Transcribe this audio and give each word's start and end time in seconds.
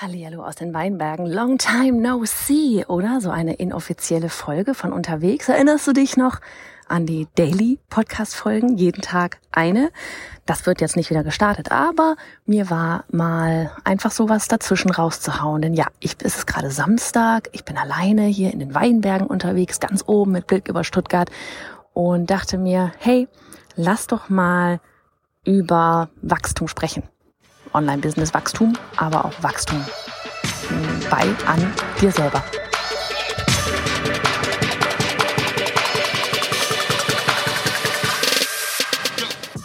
Hallihallo 0.00 0.44
aus 0.44 0.54
den 0.54 0.72
Weinbergen. 0.74 1.26
Long 1.26 1.58
time 1.58 2.00
no 2.00 2.22
see, 2.24 2.84
oder? 2.86 3.20
So 3.20 3.30
eine 3.30 3.54
inoffizielle 3.54 4.28
Folge 4.28 4.74
von 4.74 4.92
unterwegs. 4.92 5.48
Erinnerst 5.48 5.88
du 5.88 5.92
dich 5.92 6.16
noch 6.16 6.38
an 6.86 7.04
die 7.04 7.26
Daily 7.34 7.80
Podcast 7.90 8.36
Folgen? 8.36 8.76
Jeden 8.76 9.02
Tag 9.02 9.40
eine. 9.50 9.90
Das 10.46 10.66
wird 10.66 10.80
jetzt 10.80 10.94
nicht 10.94 11.10
wieder 11.10 11.24
gestartet, 11.24 11.72
aber 11.72 12.14
mir 12.46 12.70
war 12.70 13.06
mal 13.10 13.72
einfach 13.82 14.12
sowas 14.12 14.46
dazwischen 14.46 14.92
rauszuhauen. 14.92 15.62
Denn 15.62 15.74
ja, 15.74 15.88
ich, 15.98 16.14
es 16.22 16.36
ist 16.36 16.46
gerade 16.46 16.70
Samstag. 16.70 17.48
Ich 17.50 17.64
bin 17.64 17.76
alleine 17.76 18.26
hier 18.26 18.52
in 18.52 18.60
den 18.60 18.76
Weinbergen 18.76 19.26
unterwegs, 19.26 19.80
ganz 19.80 20.04
oben 20.06 20.30
mit 20.30 20.46
Blick 20.46 20.68
über 20.68 20.84
Stuttgart 20.84 21.28
und 21.92 22.30
dachte 22.30 22.56
mir, 22.56 22.92
hey, 22.98 23.26
lass 23.74 24.06
doch 24.06 24.28
mal 24.28 24.78
über 25.44 26.08
Wachstum 26.22 26.68
sprechen. 26.68 27.02
Online-Business-Wachstum, 27.74 28.76
aber 28.96 29.24
auch 29.24 29.42
Wachstum 29.42 29.84
bei 31.10 31.24
an 31.46 31.72
dir 32.00 32.12
selber. 32.12 32.42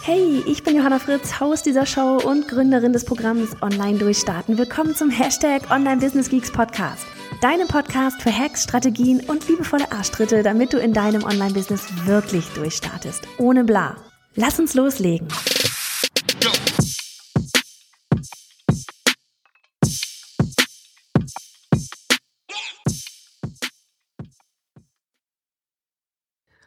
Hey, 0.02 0.42
ich 0.46 0.62
bin 0.62 0.76
Johanna 0.76 0.98
Fritz, 0.98 1.40
Haus 1.40 1.62
dieser 1.62 1.86
Show 1.86 2.18
und 2.22 2.46
Gründerin 2.46 2.92
des 2.92 3.04
Programms 3.04 3.56
Online 3.62 3.98
Durchstarten. 3.98 4.58
Willkommen 4.58 4.94
zum 4.94 5.10
Hashtag 5.10 5.70
Online 5.70 5.96
Business 5.96 6.28
Geeks 6.28 6.52
Podcast. 6.52 7.06
Deinem 7.40 7.68
Podcast 7.68 8.22
für 8.22 8.36
Hacks, 8.36 8.64
Strategien 8.64 9.20
und 9.28 9.48
liebevolle 9.48 9.90
Arschtritte, 9.92 10.42
damit 10.42 10.72
du 10.72 10.78
in 10.78 10.92
deinem 10.92 11.24
Online-Business 11.24 11.86
wirklich 12.04 12.46
durchstartest. 12.50 13.22
Ohne 13.38 13.64
bla. 13.64 13.96
Lass 14.34 14.58
uns 14.60 14.74
loslegen. 14.74 15.28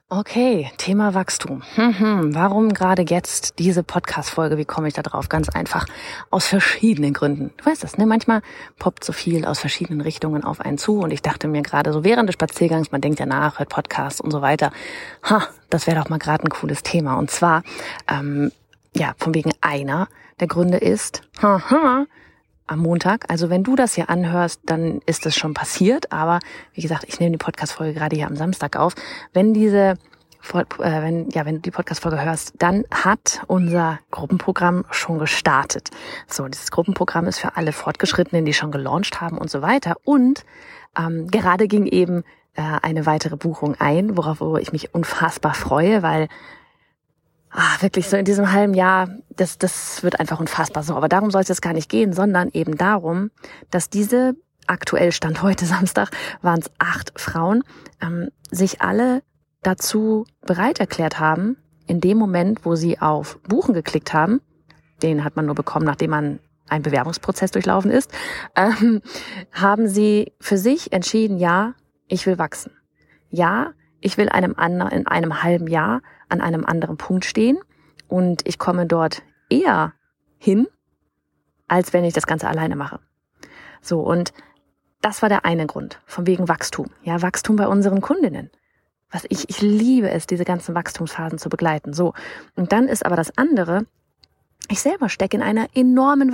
Okay, 0.10 0.72
Thema 0.78 1.14
Wachstum. 1.14 1.64
Hm, 1.76 2.00
hm. 2.00 2.34
Warum 2.34 2.74
gerade 2.74 3.04
jetzt 3.06 3.60
diese 3.60 3.84
Podcast-Folge? 3.84 4.58
Wie 4.58 4.64
komme 4.64 4.88
ich 4.88 4.94
da 4.94 5.02
drauf? 5.02 5.28
Ganz 5.28 5.50
einfach. 5.50 5.86
Aus 6.30 6.48
verschiedenen 6.48 7.12
Gründen. 7.12 7.52
Du 7.58 7.66
weißt 7.66 7.84
das, 7.84 7.98
ne? 7.98 8.06
Manchmal 8.06 8.42
poppt 8.80 9.04
so 9.04 9.12
viel 9.12 9.44
aus 9.44 9.60
verschiedenen 9.60 10.00
Richtungen 10.00 10.46
auf 10.46 10.62
einen 10.62 10.78
zu 10.78 11.02
und 11.02 11.12
ich 11.12 11.22
dachte 11.22 11.50
mir 11.50 11.62
gerade 11.62 11.92
so 11.92 12.06
während 12.06 12.30
des 12.30 12.36
Spaziergangs, 12.36 12.94
man 12.94 13.02
denkt 13.02 13.20
ja 13.20 13.26
nach, 13.26 13.60
hört 13.60 13.68
Podcasts 13.68 14.22
und 14.22 14.32
so 14.32 14.42
weiter. 14.42 14.72
Ha, 15.24 15.46
das 15.70 15.88
wäre 15.88 16.00
doch 16.00 16.08
mal 16.08 16.20
gerade 16.20 16.46
ein 16.46 16.50
cooles 16.52 16.84
Thema. 16.84 17.16
Und 17.16 17.30
zwar, 17.30 17.64
ähm, 18.08 18.54
ja, 18.96 19.14
von 19.18 19.36
wegen 19.36 19.52
einer 19.60 20.08
der 20.40 20.48
Gründe 20.48 20.78
ist, 20.78 21.22
haha, 21.42 22.06
am 22.68 22.80
Montag. 22.80 23.26
Also 23.30 23.50
wenn 23.50 23.64
du 23.64 23.76
das 23.76 23.96
hier 23.96 24.10
anhörst, 24.10 24.62
dann 24.66 25.02
ist 25.06 25.26
es 25.26 25.36
schon 25.36 25.54
passiert. 25.54 26.12
Aber 26.12 26.40
wie 26.74 26.82
gesagt, 26.82 27.06
ich 27.08 27.20
nehme 27.20 27.32
die 27.32 27.38
Podcast-Folge 27.38 27.94
gerade 27.94 28.16
hier 28.16 28.28
am 28.28 28.36
Samstag 28.36 28.76
auf. 28.76 28.94
Wenn 29.34 29.54
diese 29.54 29.96
äh, 30.54 30.66
wenn, 30.80 31.30
ja, 31.32 31.46
wenn 31.46 31.56
du 31.56 31.62
die 31.62 31.72
Podcast-Folge 31.72 32.24
hörst, 32.24 32.54
dann 32.60 32.86
hat 32.92 33.42
unser 33.48 34.00
Gruppenprogramm 34.12 34.86
schon 34.92 35.20
gestartet. 35.20 35.90
So, 36.28 36.48
dieses 36.48 36.72
Gruppenprogramm 36.72 37.26
ist 37.28 37.40
für 37.40 37.58
alle 37.58 37.74
Fortgeschrittenen, 37.74 38.46
die 38.46 38.54
schon 38.54 38.72
gelauncht 38.72 39.20
haben 39.20 39.38
und 39.38 39.50
so 39.50 39.62
weiter. 39.62 39.96
Und 40.04 40.46
ähm, 40.98 41.28
gerade 41.28 41.68
ging 41.68 41.86
eben 41.86 42.24
äh, 42.56 42.62
eine 42.82 43.06
weitere 43.06 43.36
Buchung 43.36 43.76
ein, 43.80 44.18
worauf 44.18 44.42
ich 44.60 44.72
mich 44.72 44.94
unfassbar 44.94 45.54
freue, 45.54 46.02
weil 46.02 46.28
ah, 47.52 47.82
wirklich 47.82 48.10
so 48.10 48.18
in 48.18 48.26
diesem 48.26 48.52
halben 48.52 48.74
Jahr, 48.74 49.10
das, 49.36 49.58
das 49.58 50.04
wird 50.04 50.20
einfach 50.20 50.40
unfassbar 50.40 50.84
so. 50.84 50.96
Aber 50.96 51.10
darum 51.10 51.32
soll 51.32 51.42
es 51.42 51.48
jetzt 51.48 51.62
gar 51.62 51.74
nicht 51.74 51.90
gehen, 51.90 52.14
sondern 52.14 52.50
eben 52.54 52.78
darum, 52.78 53.32
dass 53.72 53.90
diese 53.90 54.36
aktuell 54.68 55.12
Stand 55.12 55.42
heute 55.42 55.66
Samstag 55.68 56.10
waren 56.42 56.60
es 56.60 56.72
acht 56.78 57.20
Frauen, 57.20 57.64
ähm, 58.02 58.30
sich 58.52 58.82
alle 58.82 59.24
dazu 59.64 60.26
bereit 60.46 60.80
erklärt 60.80 61.20
haben, 61.20 61.58
in 61.88 62.02
dem 62.02 62.18
Moment, 62.18 62.66
wo 62.66 62.76
sie 62.76 63.00
auf 63.00 63.40
Buchen 63.48 63.74
geklickt 63.74 64.14
haben, 64.14 64.42
den 65.02 65.24
hat 65.24 65.36
man 65.36 65.46
nur 65.46 65.56
bekommen, 65.56 65.86
nachdem 65.86 66.12
man 66.12 66.40
ein 66.70 66.82
Bewerbungsprozess 66.82 67.52
durchlaufen 67.52 67.92
ist, 67.92 68.12
ähm, 68.56 69.02
haben 69.52 69.88
sie 69.88 70.34
für 70.40 70.58
sich 70.58 70.92
entschieden, 70.92 71.38
ja, 71.38 71.74
ich 72.08 72.26
will 72.26 72.38
wachsen. 72.38 72.72
Ja, 73.30 73.74
ich 74.02 74.18
will 74.18 74.30
einem 74.30 74.56
anderen 74.58 74.92
in 74.92 75.08
einem 75.08 75.44
halben 75.44 75.68
Jahr 75.68 76.02
an 76.30 76.42
einem 76.42 76.66
anderen 76.66 76.98
Punkt 76.98 77.26
stehen 77.26 77.58
und 78.08 78.48
ich 78.48 78.60
komme 78.60 78.86
dort 78.86 79.24
eher 79.50 79.94
hin, 80.38 80.68
als 81.68 81.94
wenn 81.94 82.04
ich 82.04 82.14
das 82.14 82.28
Ganze 82.28 82.48
alleine 82.48 82.76
mache. 82.76 83.00
So, 83.82 84.02
und 84.02 84.34
das 85.02 85.22
war 85.22 85.30
der 85.30 85.46
eine 85.46 85.68
Grund, 85.68 86.02
von 86.06 86.28
wegen 86.28 86.48
Wachstum. 86.48 86.88
Ja, 87.04 87.22
Wachstum 87.22 87.56
bei 87.56 87.68
unseren 87.68 88.02
Kundinnen. 88.02 88.50
Was 89.10 89.26
ich, 89.30 89.50
ich 89.50 89.62
liebe 89.62 90.10
es, 90.10 90.28
diese 90.28 90.44
ganzen 90.44 90.76
Wachstumsphasen 90.76 91.40
zu 91.40 91.50
begleiten. 91.50 91.94
So. 91.94 92.14
Und 92.56 92.74
dann 92.74 92.90
ist 92.90 93.06
aber 93.06 93.16
das 93.16 93.38
andere, 93.38 93.86
ich 94.70 94.82
selber 94.82 95.08
stecke 95.08 95.38
in 95.38 95.44
einer 95.44 95.68
enormen 95.76 96.34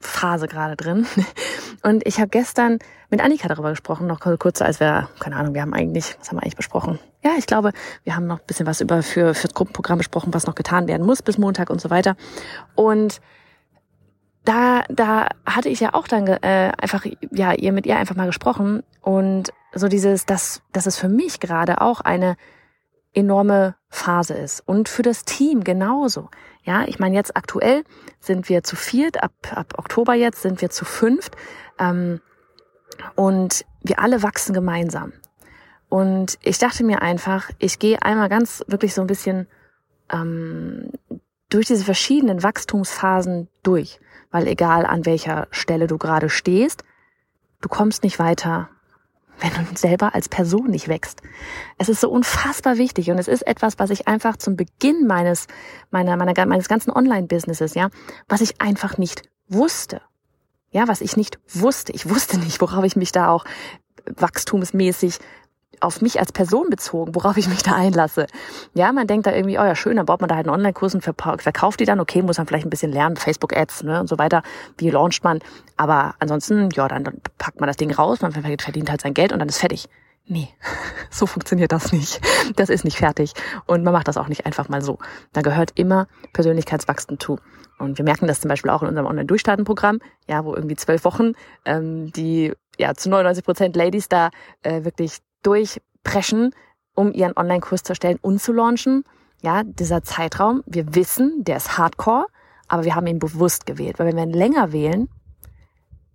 Wachstumsphase 0.00 0.46
gerade 0.46 0.76
drin. 0.76 1.06
Und 1.82 2.06
ich 2.06 2.18
habe 2.18 2.28
gestern 2.28 2.78
mit 3.08 3.20
Annika 3.20 3.48
darüber 3.48 3.70
gesprochen, 3.70 4.06
noch 4.06 4.20
kurz, 4.20 4.60
als 4.62 4.80
wir, 4.80 5.08
keine 5.18 5.36
Ahnung, 5.36 5.54
wir 5.54 5.62
haben 5.62 5.74
eigentlich, 5.74 6.16
was 6.18 6.28
haben 6.28 6.36
wir 6.36 6.42
eigentlich 6.42 6.56
besprochen? 6.56 6.98
Ja, 7.22 7.32
ich 7.38 7.46
glaube, 7.46 7.72
wir 8.04 8.16
haben 8.16 8.26
noch 8.26 8.40
ein 8.40 8.46
bisschen 8.46 8.66
was 8.66 8.80
über 8.80 9.02
für 9.02 9.34
fürs 9.34 9.54
Gruppenprogramm 9.54 9.98
besprochen, 9.98 10.32
was 10.34 10.46
noch 10.46 10.54
getan 10.54 10.88
werden 10.88 11.06
muss 11.06 11.22
bis 11.22 11.38
Montag 11.38 11.70
und 11.70 11.80
so 11.80 11.90
weiter. 11.90 12.16
Und 12.74 13.20
da, 14.44 14.84
da 14.88 15.28
hatte 15.46 15.68
ich 15.68 15.80
ja 15.80 15.94
auch 15.94 16.08
dann 16.08 16.26
äh, 16.26 16.72
einfach, 16.78 17.04
ja, 17.30 17.52
ihr 17.52 17.72
mit 17.72 17.86
ihr 17.86 17.96
einfach 17.96 18.16
mal 18.16 18.26
gesprochen 18.26 18.82
und 19.02 19.52
so 19.74 19.88
dieses, 19.88 20.26
dass, 20.26 20.62
dass 20.72 20.86
es 20.86 20.96
für 20.96 21.08
mich 21.08 21.40
gerade 21.40 21.80
auch 21.80 22.00
eine 22.00 22.36
enorme 23.12 23.74
Phase 23.88 24.34
ist 24.34 24.60
und 24.66 24.88
für 24.88 25.02
das 25.02 25.24
Team 25.24 25.64
genauso. 25.64 26.28
Ja, 26.62 26.84
ich 26.86 26.98
meine, 26.98 27.16
jetzt 27.16 27.36
aktuell 27.36 27.84
sind 28.20 28.48
wir 28.48 28.62
zu 28.62 28.76
viert, 28.76 29.22
ab, 29.22 29.32
ab 29.54 29.74
Oktober 29.78 30.14
jetzt 30.14 30.42
sind 30.42 30.60
wir 30.60 30.70
zu 30.70 30.84
fünft. 30.84 31.36
Ähm, 31.78 32.20
und 33.14 33.64
wir 33.82 34.00
alle 34.00 34.22
wachsen 34.22 34.54
gemeinsam. 34.54 35.12
Und 35.88 36.38
ich 36.42 36.58
dachte 36.58 36.84
mir 36.84 37.02
einfach, 37.02 37.50
ich 37.58 37.78
gehe 37.78 38.00
einmal 38.02 38.28
ganz 38.28 38.64
wirklich 38.68 38.94
so 38.94 39.00
ein 39.00 39.06
bisschen 39.06 39.48
ähm, 40.12 40.90
durch 41.48 41.66
diese 41.66 41.84
verschiedenen 41.84 42.42
Wachstumsphasen 42.42 43.48
durch. 43.62 44.00
Weil 44.30 44.46
egal 44.46 44.86
an 44.86 45.06
welcher 45.06 45.48
Stelle 45.50 45.88
du 45.88 45.98
gerade 45.98 46.28
stehst, 46.28 46.84
du 47.60 47.68
kommst 47.68 48.04
nicht 48.04 48.18
weiter, 48.18 48.68
wenn 49.40 49.52
du 49.52 49.76
selber 49.76 50.14
als 50.14 50.28
Person 50.28 50.70
nicht 50.70 50.88
wächst. 50.88 51.22
Es 51.78 51.88
ist 51.88 52.00
so 52.00 52.10
unfassbar 52.10 52.76
wichtig 52.78 53.10
und 53.10 53.18
es 53.18 53.28
ist 53.28 53.46
etwas, 53.46 53.78
was 53.78 53.90
ich 53.90 54.08
einfach 54.08 54.36
zum 54.36 54.56
Beginn 54.56 55.06
meines, 55.06 55.46
meiner, 55.90 56.16
meiner, 56.16 56.46
meines 56.46 56.68
ganzen 56.68 56.90
Online-Businesses, 56.90 57.74
ja, 57.74 57.90
was 58.28 58.40
ich 58.40 58.60
einfach 58.60 58.98
nicht 58.98 59.22
wusste. 59.48 60.00
Ja, 60.72 60.86
was 60.86 61.00
ich 61.00 61.16
nicht 61.16 61.38
wusste. 61.48 61.92
Ich 61.92 62.08
wusste 62.08 62.38
nicht, 62.38 62.60
worauf 62.60 62.84
ich 62.84 62.94
mich 62.94 63.10
da 63.10 63.28
auch 63.28 63.44
wachstumsmäßig 64.06 65.18
auf 65.80 66.00
mich 66.00 66.20
als 66.20 66.32
Person 66.32 66.70
bezogen, 66.70 67.14
worauf 67.14 67.36
ich 67.36 67.48
mich 67.48 67.62
da 67.62 67.74
einlasse. 67.74 68.26
Ja, 68.74 68.92
man 68.92 69.06
denkt 69.06 69.26
da 69.26 69.32
irgendwie, 69.32 69.58
oh 69.58 69.64
ja, 69.64 69.74
schön, 69.74 69.96
dann 69.96 70.06
baut 70.06 70.20
man 70.20 70.28
da 70.28 70.36
halt 70.36 70.46
einen 70.46 70.54
Online-Kurs 70.54 70.94
und 70.94 71.02
verkauft 71.02 71.80
die 71.80 71.84
dann. 71.84 72.00
Okay, 72.00 72.22
muss 72.22 72.38
man 72.38 72.46
vielleicht 72.46 72.66
ein 72.66 72.70
bisschen 72.70 72.92
lernen, 72.92 73.16
Facebook-Ads 73.16 73.84
ne, 73.84 74.00
und 74.00 74.08
so 74.08 74.18
weiter. 74.18 74.42
Wie 74.78 74.90
launcht 74.90 75.24
man? 75.24 75.40
Aber 75.76 76.14
ansonsten, 76.18 76.68
ja, 76.74 76.88
dann, 76.88 77.04
dann 77.04 77.20
packt 77.38 77.60
man 77.60 77.66
das 77.66 77.76
Ding 77.76 77.92
raus, 77.92 78.20
man 78.20 78.32
verdient 78.32 78.90
halt 78.90 79.00
sein 79.00 79.14
Geld 79.14 79.32
und 79.32 79.38
dann 79.38 79.48
ist 79.48 79.58
fertig. 79.58 79.88
Nee, 80.26 80.48
so 81.10 81.26
funktioniert 81.26 81.72
das 81.72 81.92
nicht. 81.92 82.20
Das 82.56 82.68
ist 82.68 82.84
nicht 82.84 82.98
fertig. 82.98 83.32
Und 83.66 83.82
man 83.82 83.92
macht 83.92 84.08
das 84.08 84.16
auch 84.16 84.28
nicht 84.28 84.46
einfach 84.46 84.68
mal 84.68 84.82
so. 84.82 84.98
Da 85.32 85.42
gehört 85.42 85.72
immer 85.74 86.06
Persönlichkeitswachstum 86.32 87.18
zu. 87.18 87.38
Und 87.78 87.98
wir 87.98 88.04
merken 88.04 88.26
das 88.26 88.40
zum 88.40 88.48
Beispiel 88.48 88.70
auch 88.70 88.82
in 88.82 88.88
unserem 88.88 89.06
Online-Durchstarten-Programm, 89.06 90.00
ja, 90.28 90.44
wo 90.44 90.54
irgendwie 90.54 90.76
zwölf 90.76 91.04
Wochen 91.04 91.32
ähm, 91.64 92.12
die 92.12 92.52
ja 92.78 92.94
zu 92.94 93.08
99 93.08 93.44
Prozent 93.44 93.76
Ladies 93.76 94.08
da 94.08 94.30
äh, 94.62 94.84
wirklich 94.84 95.18
durchpreschen, 95.42 96.54
um 96.94 97.12
ihren 97.12 97.36
Online-Kurs 97.36 97.82
zu 97.82 97.92
erstellen 97.92 98.18
und 98.20 98.40
zu 98.40 98.52
launchen. 98.52 99.04
Ja, 99.42 99.62
dieser 99.64 100.02
Zeitraum, 100.02 100.62
wir 100.66 100.94
wissen, 100.94 101.44
der 101.44 101.56
ist 101.56 101.78
hardcore, 101.78 102.26
aber 102.68 102.84
wir 102.84 102.94
haben 102.94 103.06
ihn 103.06 103.18
bewusst 103.18 103.66
gewählt, 103.66 103.98
weil 103.98 104.06
wenn 104.06 104.16
wir 104.16 104.24
ihn 104.24 104.32
länger 104.32 104.72
wählen, 104.72 105.08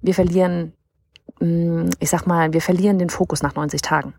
wir 0.01 0.13
verlieren, 0.13 0.73
mm, 1.39 1.89
ich 1.99 2.09
sag 2.09 2.27
mal, 2.27 2.53
wir 2.53 2.61
verlieren 2.61 2.99
den 2.99 3.09
Fokus 3.09 3.41
nach 3.41 3.55
90 3.55 3.81
Tagen. 3.81 4.13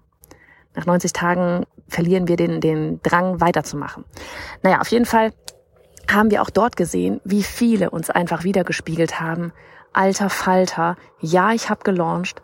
Nach 0.75 0.87
90 0.87 1.13
Tagen 1.13 1.65
verlieren 1.89 2.29
wir 2.29 2.37
den, 2.37 2.61
den 2.61 3.01
Drang 3.03 3.41
weiterzumachen. 3.41 4.05
Naja, 4.63 4.81
auf 4.81 4.89
jeden 4.89 5.07
Fall 5.07 5.33
haben 6.09 6.31
wir 6.31 6.43
auch 6.43 6.51
dort 6.51 6.77
gesehen, 6.77 7.21
wie 7.25 7.43
viele 7.43 7.91
uns 7.91 8.11
einfach 8.11 8.45
wiedergespiegelt 8.45 9.21
haben. 9.21 9.53
Alter 9.93 10.29
Falter, 10.29 10.97
ja, 11.21 11.53
ich 11.53 11.71
habe 11.71 11.83
gelauncht, 11.85 12.43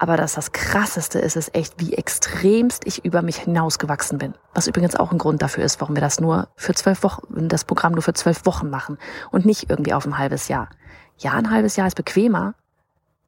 aber 0.00 0.16
dass 0.16 0.32
das 0.32 0.52
Krasseste 0.52 1.18
ist, 1.18 1.36
ist 1.36 1.54
echt, 1.54 1.74
wie 1.76 1.92
extremst 1.92 2.86
ich 2.86 3.04
über 3.04 3.20
mich 3.20 3.36
hinausgewachsen 3.36 4.16
bin. 4.16 4.32
Was 4.54 4.66
übrigens 4.66 4.96
auch 4.96 5.12
ein 5.12 5.18
Grund 5.18 5.42
dafür 5.42 5.62
ist, 5.62 5.78
warum 5.82 5.94
wir 5.94 6.00
das 6.00 6.20
nur 6.20 6.48
für 6.56 6.72
zwölf 6.72 7.02
Wochen, 7.02 7.48
das 7.50 7.64
Programm 7.64 7.92
nur 7.92 8.00
für 8.00 8.14
zwölf 8.14 8.46
Wochen 8.46 8.70
machen 8.70 8.96
und 9.30 9.44
nicht 9.44 9.68
irgendwie 9.68 9.92
auf 9.92 10.06
ein 10.06 10.16
halbes 10.16 10.48
Jahr. 10.48 10.70
Ja, 11.18 11.34
ein 11.34 11.50
halbes 11.50 11.76
Jahr 11.76 11.86
ist 11.86 11.96
bequemer, 11.96 12.54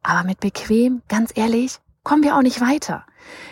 Aber 0.03 0.27
mit 0.27 0.41
bequem, 0.41 1.03
ganz 1.09 1.31
ehrlich, 1.35 1.79
kommen 2.05 2.23
wir 2.23 2.37
auch 2.37 2.43
nicht 2.43 2.63
weiter. 2.63 3.05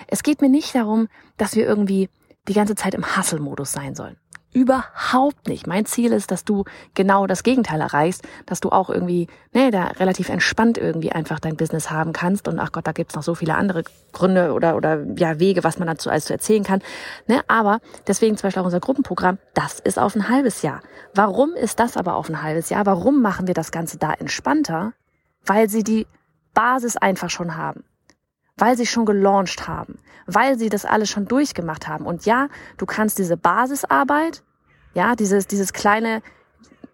Es 0.07 0.23
geht 0.23 0.41
mir 0.41 0.49
nicht 0.49 0.75
darum, 0.75 1.09
dass 1.37 1.55
wir 1.55 1.67
irgendwie 1.67 2.09
die 2.49 2.55
ganze 2.55 2.75
Zeit 2.75 2.95
im 2.95 3.17
Hustle-Modus 3.17 3.71
sein 3.71 3.95
sollen. 3.95 4.17
Überhaupt 4.53 5.47
nicht. 5.47 5.69
Mein 5.69 5.87
Ziel 5.87 6.13
ist, 6.13 6.33
dass 6.33 6.45
du 6.45 6.65
genau 6.95 7.29
das 7.29 7.45
Gegenteil 7.45 7.81
erreichst, 7.81 8.27
dass 8.47 8.59
du 8.59 8.71
auch 8.71 8.91
irgendwie, 8.91 9.29
ne, 9.53 9.71
da 9.71 9.85
relativ 9.85 10.29
entspannt 10.29 10.77
irgendwie 10.77 11.13
einfach 11.13 11.39
dein 11.39 11.57
Business 11.57 11.91
haben 11.91 12.13
kannst. 12.13 12.49
Und 12.49 12.59
ach 12.59 12.73
Gott, 12.73 12.87
da 12.87 12.93
gibt's 12.93 13.15
noch 13.15 13.23
so 13.23 13.37
viele 13.37 13.55
andere 13.55 13.85
Gründe 14.13 14.53
oder, 14.53 14.75
oder 14.75 15.05
ja, 15.17 15.39
Wege, 15.39 15.63
was 15.63 15.79
man 15.79 15.87
dazu 15.87 16.11
alles 16.11 16.25
zu 16.25 16.33
erzählen 16.33 16.65
kann. 16.65 16.83
Ne, 17.29 17.43
aber 17.47 17.81
deswegen 18.09 18.37
zum 18.37 18.49
Beispiel 18.49 18.63
auch 18.63 18.67
unser 18.67 18.81
Gruppenprogramm, 18.81 19.39
das 19.55 19.79
ist 19.79 20.01
auf 20.01 20.17
ein 20.17 20.29
halbes 20.29 20.63
Jahr. 20.63 20.83
Warum 21.15 21.53
ist 21.53 21.79
das 21.79 21.97
aber 21.97 22.17
auf 22.17 22.29
ein 22.29 22.43
halbes 22.43 22.71
Jahr? 22.71 22.87
Warum 22.87 23.23
machen 23.23 23.47
wir 23.47 23.55
das 23.55 23.71
Ganze 23.71 23.99
da 23.99 24.13
entspannter? 24.13 24.95
Weil 25.47 25.69
sie 25.69 25.85
die 25.85 26.09
Basis 26.55 26.97
einfach 26.97 27.31
schon 27.31 27.57
haben 27.57 27.85
weil 28.61 28.77
sie 28.77 28.87
schon 28.87 29.07
gelauncht 29.07 29.67
haben, 29.69 29.99
weil 30.27 30.59
sie 30.59 30.69
das 30.69 30.85
alles 30.85 31.09
schon 31.09 31.27
durchgemacht 31.27 31.89
haben. 31.89 32.07
Und 32.07 32.27
ja, 32.27 32.49
du 32.77 32.87
kannst 32.87 33.19
diese 33.19 33.37
Basisarbeit, 33.37 34.43
ja, 34.95 35.15
dieses, 35.17 35.47
dieses 35.47 35.73
kleine, 35.73 36.23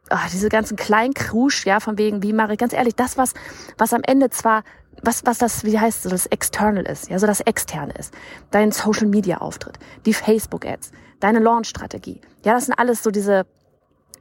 ach, 0.09 0.31
diese 0.31 0.49
ganzen 0.49 0.77
kleinen 0.77 1.15
Krusch, 1.15 1.67
ja, 1.67 1.81
von 1.81 1.99
wegen, 1.99 2.23
wie 2.23 2.33
mache 2.33 2.53
ich, 2.53 2.59
ganz 2.59 2.73
ehrlich, 2.73 2.95
das, 2.95 3.19
was, 3.19 3.35
was 3.79 3.93
am 3.93 4.03
Ende 4.07 4.31
zwar, 4.31 4.63
was, 5.03 5.27
was 5.27 5.39
das, 5.39 5.65
wie 5.65 5.79
heißt 5.79 6.07
es, 6.07 6.11
das 6.11 6.27
External 6.27 6.85
ist, 6.87 7.11
ja, 7.11 7.19
so 7.19 7.27
das 7.27 7.41
Externe 7.41 7.93
ist, 7.95 8.15
dein 8.51 8.73
Social 8.73 9.07
Media 9.07 9.39
Auftritt, 9.39 9.79
die 10.07 10.15
Facebook 10.15 10.65
Ads, 10.65 10.93
deine 11.21 11.41
Launch 11.41 11.69
Strategie, 11.69 12.21
ja, 12.45 12.55
das 12.55 12.67
sind 12.67 12.79
alles 12.79 13.03
so 13.03 13.11
diese, 13.11 13.47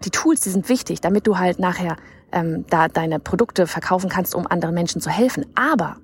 die 0.04 0.10
Tools, 0.10 0.42
die 0.42 0.50
sind 0.50 0.68
wichtig, 0.68 1.02
damit 1.02 1.28
du 1.28 1.38
halt 1.38 1.60
nachher 1.60 1.96
ähm, 2.32 2.66
da 2.70 2.88
deine 2.88 3.20
Produkte 3.20 3.68
verkaufen 3.68 4.10
kannst, 4.10 4.36
um 4.36 4.48
anderen 4.48 4.76
Menschen 4.76 5.00
zu 5.00 5.10
helfen. 5.10 5.46
Aber 5.56 5.98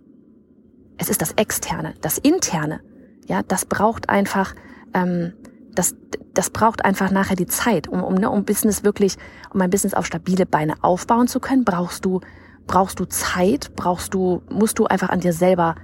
es 1.01 1.09
ist 1.09 1.21
das 1.21 1.31
Externe, 1.31 1.95
das 2.01 2.19
Interne. 2.19 2.80
Ja, 3.25 3.42
das 3.42 3.65
braucht 3.65 4.09
einfach, 4.09 4.53
ähm, 4.94 5.33
das, 5.74 5.95
das 6.36 6.51
braucht 6.51 6.86
einfach 6.86 7.09
nachher 7.09 7.36
die 7.36 7.48
Zeit, 7.48 7.88
um, 7.88 8.03
um, 8.03 8.13
ne, 8.13 8.30
um 8.30 8.45
Business 8.45 8.83
wirklich, 8.83 9.18
um 9.51 9.59
ein 9.62 9.71
Business 9.71 9.95
auf 9.95 10.06
stabile 10.06 10.45
Beine 10.45 10.75
aufbauen 10.83 11.27
zu 11.27 11.39
können, 11.39 11.65
brauchst 11.65 12.06
du, 12.06 12.21
brauchst 12.68 13.00
du 13.00 13.06
Zeit, 13.06 13.71
brauchst 13.75 14.13
du, 14.13 14.44
musst 14.51 14.77
du 14.77 14.86
einfach 14.86 15.09
an 15.09 15.21
dir 15.21 15.33
selber 15.33 15.75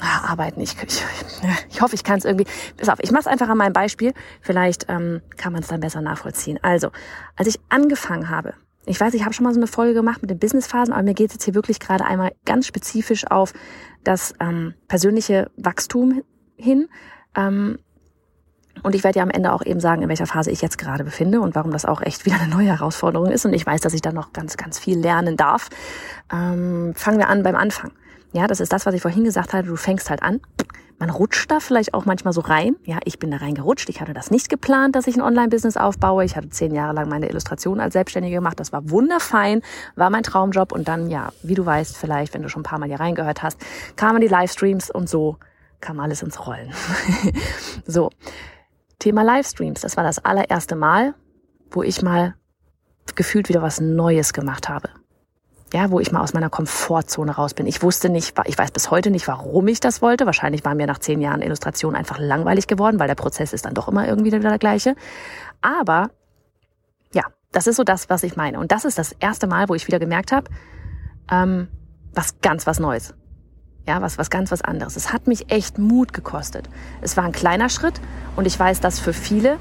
ah, 0.00 0.32
arbeiten. 0.32 0.60
Ich, 0.60 0.74
ich, 0.82 1.04
ich 1.70 1.80
hoffe, 1.80 1.94
ich 1.94 2.02
kann 2.02 2.18
es 2.18 2.24
irgendwie. 2.24 2.46
Pass 2.76 2.88
auf, 2.88 2.98
ich 3.00 3.12
mache 3.12 3.20
es 3.20 3.26
einfach 3.28 3.48
an 3.48 3.58
meinem 3.58 3.72
Beispiel. 3.72 4.14
Vielleicht 4.40 4.86
ähm, 4.88 5.20
kann 5.36 5.52
man 5.52 5.62
es 5.62 5.68
dann 5.68 5.78
besser 5.78 6.00
nachvollziehen. 6.00 6.58
Also, 6.62 6.90
als 7.36 7.46
ich 7.46 7.60
angefangen 7.68 8.30
habe, 8.30 8.54
ich 8.90 9.00
weiß, 9.00 9.14
ich 9.14 9.24
habe 9.24 9.32
schon 9.32 9.44
mal 9.44 9.54
so 9.54 9.60
eine 9.60 9.68
Folge 9.68 9.94
gemacht 9.94 10.20
mit 10.20 10.30
den 10.30 10.38
Businessphasen, 10.40 10.92
aber 10.92 11.04
mir 11.04 11.14
geht 11.14 11.28
es 11.28 11.34
jetzt 11.34 11.44
hier 11.44 11.54
wirklich 11.54 11.78
gerade 11.78 12.04
einmal 12.04 12.32
ganz 12.44 12.66
spezifisch 12.66 13.24
auf 13.30 13.52
das 14.02 14.34
ähm, 14.40 14.74
persönliche 14.88 15.48
Wachstum 15.56 16.22
hin. 16.56 16.88
Ähm, 17.36 17.78
und 18.82 18.96
ich 18.96 19.04
werde 19.04 19.18
ja 19.18 19.22
am 19.22 19.30
Ende 19.30 19.52
auch 19.52 19.64
eben 19.64 19.78
sagen, 19.78 20.02
in 20.02 20.08
welcher 20.08 20.26
Phase 20.26 20.50
ich 20.50 20.60
jetzt 20.60 20.76
gerade 20.76 21.04
befinde 21.04 21.40
und 21.40 21.54
warum 21.54 21.70
das 21.70 21.84
auch 21.84 22.00
echt 22.00 22.24
wieder 22.26 22.40
eine 22.40 22.52
neue 22.52 22.66
Herausforderung 22.66 23.30
ist. 23.30 23.46
Und 23.46 23.52
ich 23.52 23.64
weiß, 23.64 23.80
dass 23.80 23.94
ich 23.94 24.02
da 24.02 24.12
noch 24.12 24.32
ganz, 24.32 24.56
ganz 24.56 24.78
viel 24.80 24.98
lernen 24.98 25.36
darf. 25.36 25.68
Ähm, 26.32 26.92
fangen 26.96 27.18
wir 27.18 27.28
an 27.28 27.44
beim 27.44 27.54
Anfang. 27.54 27.92
Ja, 28.32 28.46
das 28.46 28.60
ist 28.60 28.72
das, 28.72 28.86
was 28.86 28.94
ich 28.94 29.02
vorhin 29.02 29.24
gesagt 29.24 29.52
hatte. 29.52 29.68
Du 29.68 29.76
fängst 29.76 30.08
halt 30.08 30.22
an. 30.22 30.40
Man 30.98 31.10
rutscht 31.10 31.50
da 31.50 31.60
vielleicht 31.60 31.94
auch 31.94 32.04
manchmal 32.04 32.32
so 32.32 32.42
rein. 32.42 32.76
Ja, 32.84 32.98
ich 33.04 33.18
bin 33.18 33.30
da 33.30 33.38
reingerutscht. 33.38 33.88
Ich 33.88 34.00
hatte 34.00 34.12
das 34.12 34.30
nicht 34.30 34.48
geplant, 34.48 34.94
dass 34.94 35.06
ich 35.06 35.16
ein 35.16 35.22
Online-Business 35.22 35.76
aufbaue. 35.76 36.24
Ich 36.24 36.36
hatte 36.36 36.50
zehn 36.50 36.74
Jahre 36.74 36.92
lang 36.92 37.08
meine 37.08 37.28
Illustration 37.28 37.80
als 37.80 37.94
Selbstständige 37.94 38.36
gemacht. 38.36 38.60
Das 38.60 38.70
war 38.72 38.88
wunderfein, 38.90 39.62
war 39.96 40.10
mein 40.10 40.22
Traumjob. 40.22 40.72
Und 40.72 40.88
dann, 40.88 41.08
ja, 41.08 41.32
wie 41.42 41.54
du 41.54 41.64
weißt, 41.64 41.96
vielleicht, 41.96 42.34
wenn 42.34 42.42
du 42.42 42.48
schon 42.48 42.60
ein 42.60 42.64
paar 42.64 42.78
Mal 42.78 42.88
hier 42.88 43.00
reingehört 43.00 43.42
hast, 43.42 43.58
kamen 43.96 44.20
die 44.20 44.28
Livestreams 44.28 44.90
und 44.90 45.08
so 45.08 45.38
kam 45.80 45.98
alles 45.98 46.22
ins 46.22 46.46
Rollen. 46.46 46.72
so. 47.86 48.10
Thema 48.98 49.22
Livestreams. 49.22 49.80
Das 49.80 49.96
war 49.96 50.04
das 50.04 50.22
allererste 50.22 50.76
Mal, 50.76 51.14
wo 51.70 51.82
ich 51.82 52.02
mal 52.02 52.34
gefühlt 53.14 53.48
wieder 53.48 53.62
was 53.62 53.80
Neues 53.80 54.34
gemacht 54.34 54.68
habe 54.68 54.90
ja, 55.72 55.90
wo 55.90 56.00
ich 56.00 56.10
mal 56.10 56.20
aus 56.20 56.32
meiner 56.32 56.50
Komfortzone 56.50 57.32
raus 57.32 57.54
bin. 57.54 57.66
Ich 57.66 57.82
wusste 57.82 58.08
nicht, 58.08 58.34
ich 58.46 58.58
weiß 58.58 58.72
bis 58.72 58.90
heute 58.90 59.10
nicht, 59.10 59.28
warum 59.28 59.68
ich 59.68 59.80
das 59.80 60.02
wollte. 60.02 60.26
Wahrscheinlich 60.26 60.64
war 60.64 60.74
mir 60.74 60.86
nach 60.86 60.98
zehn 60.98 61.20
Jahren 61.20 61.42
Illustration 61.42 61.94
einfach 61.94 62.18
langweilig 62.18 62.66
geworden, 62.66 62.98
weil 62.98 63.06
der 63.06 63.14
Prozess 63.14 63.52
ist 63.52 63.66
dann 63.66 63.74
doch 63.74 63.88
immer 63.88 64.06
irgendwie 64.06 64.32
wieder 64.32 64.40
der 64.40 64.58
gleiche. 64.58 64.96
Aber 65.60 66.10
ja, 67.14 67.22
das 67.52 67.66
ist 67.66 67.76
so 67.76 67.84
das, 67.84 68.10
was 68.10 68.24
ich 68.24 68.36
meine. 68.36 68.58
Und 68.58 68.72
das 68.72 68.84
ist 68.84 68.98
das 68.98 69.12
erste 69.20 69.46
Mal, 69.46 69.68
wo 69.68 69.74
ich 69.74 69.86
wieder 69.86 70.00
gemerkt 70.00 70.32
habe, 70.32 70.50
ähm, 71.30 71.68
was 72.14 72.40
ganz 72.40 72.66
was 72.66 72.80
Neues. 72.80 73.14
Ja, 73.86 74.02
was, 74.02 74.18
was 74.18 74.28
ganz 74.28 74.50
was 74.50 74.62
anderes. 74.62 74.96
Es 74.96 75.12
hat 75.12 75.26
mich 75.26 75.50
echt 75.50 75.78
Mut 75.78 76.12
gekostet. 76.12 76.68
Es 77.00 77.16
war 77.16 77.24
ein 77.24 77.32
kleiner 77.32 77.68
Schritt 77.68 78.00
und 78.36 78.46
ich 78.46 78.58
weiß, 78.58 78.80
dass 78.80 79.00
für 79.00 79.12
viele 79.12 79.56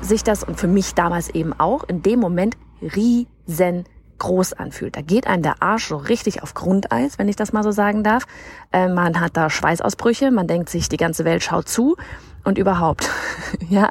sich 0.00 0.22
das 0.22 0.44
und 0.44 0.60
für 0.60 0.68
mich 0.68 0.94
damals 0.94 1.30
eben 1.30 1.52
auch 1.58 1.84
in 1.84 2.02
dem 2.02 2.20
Moment 2.20 2.56
riesen 2.80 3.84
groß 4.18 4.54
anfühlt. 4.54 4.96
Da 4.96 5.02
geht 5.02 5.26
einem 5.26 5.42
der 5.42 5.62
Arsch 5.62 5.88
so 5.88 5.96
richtig 5.96 6.42
auf 6.42 6.54
Grundeis, 6.54 7.18
wenn 7.18 7.28
ich 7.28 7.36
das 7.36 7.52
mal 7.52 7.62
so 7.62 7.70
sagen 7.70 8.02
darf. 8.02 8.26
Äh, 8.72 8.88
man 8.88 9.20
hat 9.20 9.36
da 9.36 9.50
Schweißausbrüche, 9.50 10.30
man 10.30 10.46
denkt 10.46 10.68
sich, 10.68 10.88
die 10.88 10.96
ganze 10.96 11.24
Welt 11.24 11.42
schaut 11.42 11.68
zu 11.68 11.96
und 12.44 12.58
überhaupt. 12.58 13.10
ja, 13.68 13.90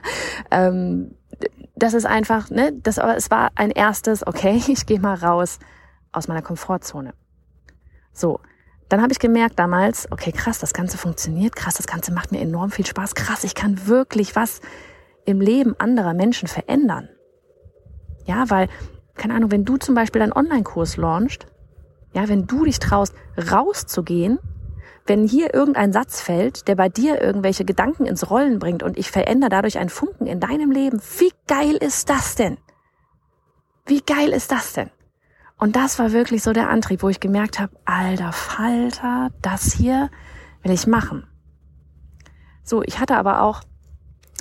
ähm, 0.51 1.15
das 1.75 1.93
ist 1.93 2.05
einfach, 2.05 2.49
ne, 2.49 2.73
das, 2.73 2.97
es 2.97 3.31
war 3.31 3.51
ein 3.55 3.71
erstes, 3.71 4.25
okay, 4.25 4.61
ich 4.67 4.85
gehe 4.85 4.99
mal 4.99 5.15
raus 5.15 5.59
aus 6.11 6.27
meiner 6.27 6.41
Komfortzone. 6.41 7.13
So, 8.13 8.39
dann 8.89 9.01
habe 9.01 9.11
ich 9.11 9.19
gemerkt 9.19 9.57
damals, 9.57 10.11
okay, 10.11 10.31
krass, 10.31 10.59
das 10.59 10.73
Ganze 10.73 10.97
funktioniert, 10.97 11.55
krass, 11.55 11.75
das 11.75 11.87
Ganze 11.87 12.13
macht 12.13 12.31
mir 12.31 12.41
enorm 12.41 12.69
viel 12.69 12.85
Spaß, 12.85 13.15
krass, 13.15 13.43
ich 13.43 13.55
kann 13.55 13.87
wirklich 13.87 14.35
was 14.35 14.61
im 15.25 15.41
Leben 15.41 15.75
anderer 15.79 16.13
Menschen 16.13 16.47
verändern. 16.47 17.09
Ja, 18.25 18.49
weil 18.49 18.69
keine 19.15 19.35
Ahnung, 19.35 19.51
wenn 19.51 19.65
du 19.65 19.77
zum 19.77 19.95
Beispiel 19.95 20.21
einen 20.21 20.33
Online-Kurs 20.33 20.97
launchst, 20.97 21.45
ja, 22.13 22.27
wenn 22.29 22.45
du 22.47 22.65
dich 22.65 22.79
traust, 22.79 23.13
rauszugehen, 23.51 24.39
wenn 25.05 25.27
hier 25.27 25.53
irgendein 25.53 25.91
Satz 25.91 26.21
fällt, 26.21 26.67
der 26.67 26.75
bei 26.75 26.89
dir 26.89 27.21
irgendwelche 27.21 27.65
Gedanken 27.65 28.05
ins 28.05 28.29
Rollen 28.29 28.59
bringt 28.59 28.83
und 28.83 28.97
ich 28.97 29.11
verändere 29.11 29.49
dadurch 29.49 29.77
einen 29.77 29.89
Funken 29.89 30.27
in 30.27 30.39
deinem 30.39 30.71
Leben, 30.71 31.01
wie 31.19 31.31
geil 31.47 31.75
ist 31.75 32.09
das 32.09 32.35
denn? 32.35 32.57
Wie 33.85 34.01
geil 34.01 34.29
ist 34.29 34.51
das 34.51 34.73
denn? 34.73 34.89
Und 35.57 35.75
das 35.75 35.99
war 35.99 36.11
wirklich 36.11 36.41
so 36.41 36.53
der 36.53 36.69
Antrieb, 36.69 37.03
wo 37.03 37.09
ich 37.09 37.19
gemerkt 37.19 37.59
habe, 37.59 37.75
alter 37.85 38.31
Falter, 38.31 39.31
das 39.41 39.73
hier 39.73 40.09
will 40.61 40.71
ich 40.71 40.87
machen. 40.87 41.27
So, 42.63 42.81
ich 42.81 42.99
hatte 42.99 43.17
aber 43.17 43.41
auch 43.41 43.61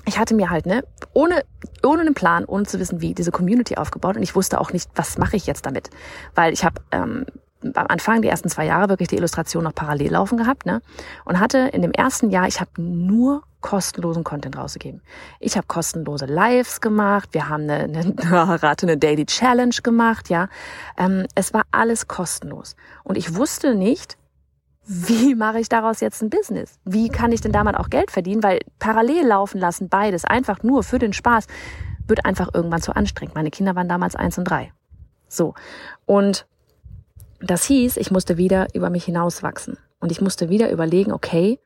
ich 0.05 0.19
hatte 0.19 0.35
mir 0.35 0.51
halt, 0.51 0.67
ne, 0.67 0.85
ohne, 1.13 1.45
ohne 1.85 2.03
einen 2.03 2.15
Plan, 2.15 2.45
ohne 2.45 2.65
zu 2.65 2.79
wissen, 2.79 3.01
wie, 3.01 3.15
diese 3.15 3.31
Community 3.31 3.77
aufgebaut 3.77 4.17
und 4.17 4.23
ich 4.23 4.35
wusste 4.35 4.61
auch 4.61 4.73
nicht, 4.73 4.91
was 4.95 5.19
mache 5.19 5.37
ich 5.37 5.47
jetzt 5.47 5.67
damit. 5.67 5.91
Weil 6.35 6.53
ich 6.53 6.65
habe 6.65 6.81
ähm, 6.91 7.27
am 7.63 7.87
Anfang, 7.87 8.23
die 8.23 8.29
ersten 8.29 8.49
zwei 8.49 8.67
Jahre, 8.67 8.89
wirklich 8.89 9.09
die 9.09 9.17
Illustration 9.17 9.65
noch 9.65 9.75
parallel 9.75 10.13
laufen 10.13 10.37
gehabt, 10.37 10.67
ne? 10.67 10.83
Und 11.25 11.39
hatte 11.39 11.59
in 11.73 11.83
dem 11.83 11.93
ersten 11.93 12.31
Jahr, 12.31 12.49
ich 12.49 12.61
habe 12.61 12.71
nur 12.77 13.43
kostenlosen 13.61 14.25
Content 14.25 14.59
rausgegeben. 14.59 15.01
Ich 15.39 15.57
habe 15.57 15.67
kostenlose 15.69 16.27
Lives 16.27 16.81
gemacht, 16.81 17.29
wir 17.33 17.49
haben 17.49 17.63
eine, 17.71 17.85
eine, 17.85 18.15
rate, 18.63 18.87
eine 18.87 18.99
Daily 18.99 19.25
Challenge 19.25 19.77
gemacht, 19.83 20.29
ja. 20.29 20.49
Ähm, 20.99 21.27
es 21.35 21.55
war 21.55 21.63
alles 21.71 22.09
kostenlos. 22.09 22.75
Und 23.05 23.17
ich 23.17 23.37
wusste 23.37 23.75
nicht, 23.75 24.19
wie 24.85 25.35
mache 25.35 25.61
ich 25.61 25.69
daraus 25.69 26.01
jetzt 26.01 26.23
ein 26.23 26.31
Business? 26.31 26.79
Wie 26.85 27.09
kann 27.09 27.33
ich 27.33 27.41
denn 27.41 27.53
damit 27.53 27.77
auch 27.77 27.89
Geld 27.89 28.11
verdienen? 28.11 28.43
Weil 28.43 28.61
parallel 28.79 29.27
laufen 29.27 29.59
lassen, 29.59 29.89
beides, 29.89 30.25
einfach 30.25 30.63
nur 30.63 30.83
für 30.83 30.99
den 30.99 31.13
Spaß, 31.13 31.47
wird 32.09 32.25
einfach 32.25 32.51
irgendwann 32.53 32.83
zu 32.83 32.95
anstrengend. 32.95 33.35
Meine 33.35 33.51
Kinder 33.51 33.77
waren 33.77 33.89
damals 33.89 34.17
eins 34.17 34.39
und 34.39 34.45
drei. 34.45 34.73
So. 35.29 35.55
Und 36.05 36.47
das 37.41 37.65
hieß, 37.65 37.97
ich 37.97 38.11
musste 38.11 38.37
wieder 38.37 38.75
über 38.75 38.91
mich 38.91 39.05
hinauswachsen. 39.05 39.79
Und 40.01 40.11
ich 40.11 40.21
musste 40.21 40.49
wieder 40.49 40.71
überlegen, 40.71 41.13
okay, 41.13 41.61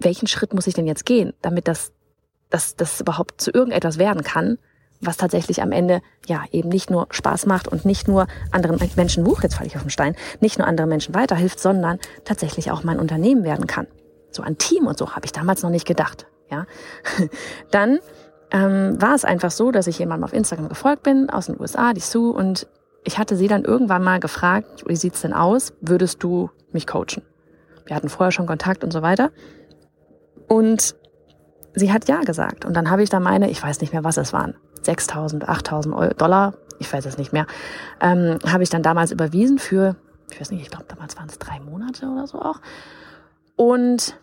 welchen 0.00 0.26
Schritt 0.26 0.52
muss 0.52 0.66
ich 0.66 0.74
denn 0.74 0.86
jetzt 0.86 1.06
gehen, 1.06 1.32
damit 1.42 1.68
das, 1.68 1.92
das, 2.50 2.74
das 2.74 3.00
überhaupt 3.00 3.40
zu 3.40 3.52
irgendetwas 3.52 3.98
werden 3.98 4.24
kann, 4.24 4.58
was 5.02 5.16
tatsächlich 5.16 5.62
am 5.62 5.72
Ende 5.72 6.00
ja 6.26 6.44
eben 6.52 6.68
nicht 6.68 6.90
nur 6.90 7.08
Spaß 7.10 7.46
macht 7.46 7.68
und 7.68 7.84
nicht 7.84 8.08
nur 8.08 8.26
anderen 8.52 8.78
Menschen, 8.96 9.26
wuch, 9.26 9.42
jetzt 9.42 9.56
falle 9.56 9.66
ich 9.66 9.76
auf 9.76 9.82
den 9.82 9.90
Stein, 9.90 10.14
nicht 10.40 10.58
nur 10.58 10.66
anderen 10.66 10.88
Menschen 10.88 11.14
weiterhilft, 11.14 11.60
sondern 11.60 11.98
tatsächlich 12.24 12.70
auch 12.70 12.84
mein 12.84 12.98
Unternehmen 12.98 13.44
werden 13.44 13.66
kann. 13.66 13.86
So 14.30 14.42
ein 14.42 14.58
Team 14.58 14.86
und 14.86 14.96
so 14.96 15.10
habe 15.10 15.26
ich 15.26 15.32
damals 15.32 15.62
noch 15.62 15.70
nicht 15.70 15.86
gedacht. 15.86 16.26
Ja, 16.50 16.66
dann 17.70 17.98
ähm, 18.50 19.00
war 19.00 19.14
es 19.14 19.24
einfach 19.24 19.50
so, 19.50 19.72
dass 19.72 19.86
ich 19.86 19.98
jemandem 19.98 20.24
auf 20.24 20.32
Instagram 20.32 20.68
gefolgt 20.68 21.02
bin 21.02 21.30
aus 21.30 21.46
den 21.46 21.60
USA, 21.60 21.92
die 21.92 22.00
Sue, 22.00 22.32
und 22.32 22.68
ich 23.04 23.18
hatte 23.18 23.36
sie 23.36 23.48
dann 23.48 23.64
irgendwann 23.64 24.04
mal 24.04 24.20
gefragt, 24.20 24.84
wie 24.86 24.96
sieht's 24.96 25.22
denn 25.22 25.32
aus? 25.32 25.72
Würdest 25.80 26.22
du 26.22 26.50
mich 26.70 26.86
coachen? 26.86 27.22
Wir 27.86 27.96
hatten 27.96 28.08
vorher 28.08 28.30
schon 28.30 28.46
Kontakt 28.46 28.84
und 28.84 28.92
so 28.92 29.02
weiter. 29.02 29.32
Und 30.46 30.94
sie 31.74 31.92
hat 31.92 32.08
ja 32.08 32.20
gesagt. 32.20 32.64
Und 32.64 32.74
dann 32.74 32.90
habe 32.90 33.02
ich 33.02 33.10
da 33.10 33.20
meine, 33.20 33.50
ich 33.50 33.62
weiß 33.62 33.80
nicht 33.80 33.92
mehr, 33.92 34.04
was 34.04 34.16
es 34.16 34.32
waren, 34.32 34.54
6.000, 34.84 35.44
8.000 35.44 36.14
Dollar, 36.14 36.54
ich 36.78 36.92
weiß 36.92 37.06
es 37.06 37.18
nicht 37.18 37.32
mehr, 37.32 37.46
ähm, 38.00 38.38
habe 38.46 38.62
ich 38.62 38.70
dann 38.70 38.82
damals 38.82 39.12
überwiesen 39.12 39.58
für 39.58 39.96
Ich 40.30 40.40
weiß 40.40 40.50
nicht, 40.50 40.62
ich 40.62 40.70
glaube, 40.70 40.86
damals 40.88 41.16
waren 41.16 41.28
es 41.28 41.38
drei 41.38 41.60
Monate 41.60 42.06
oder 42.06 42.26
so 42.26 42.40
auch. 42.40 42.60
Und 43.56 44.16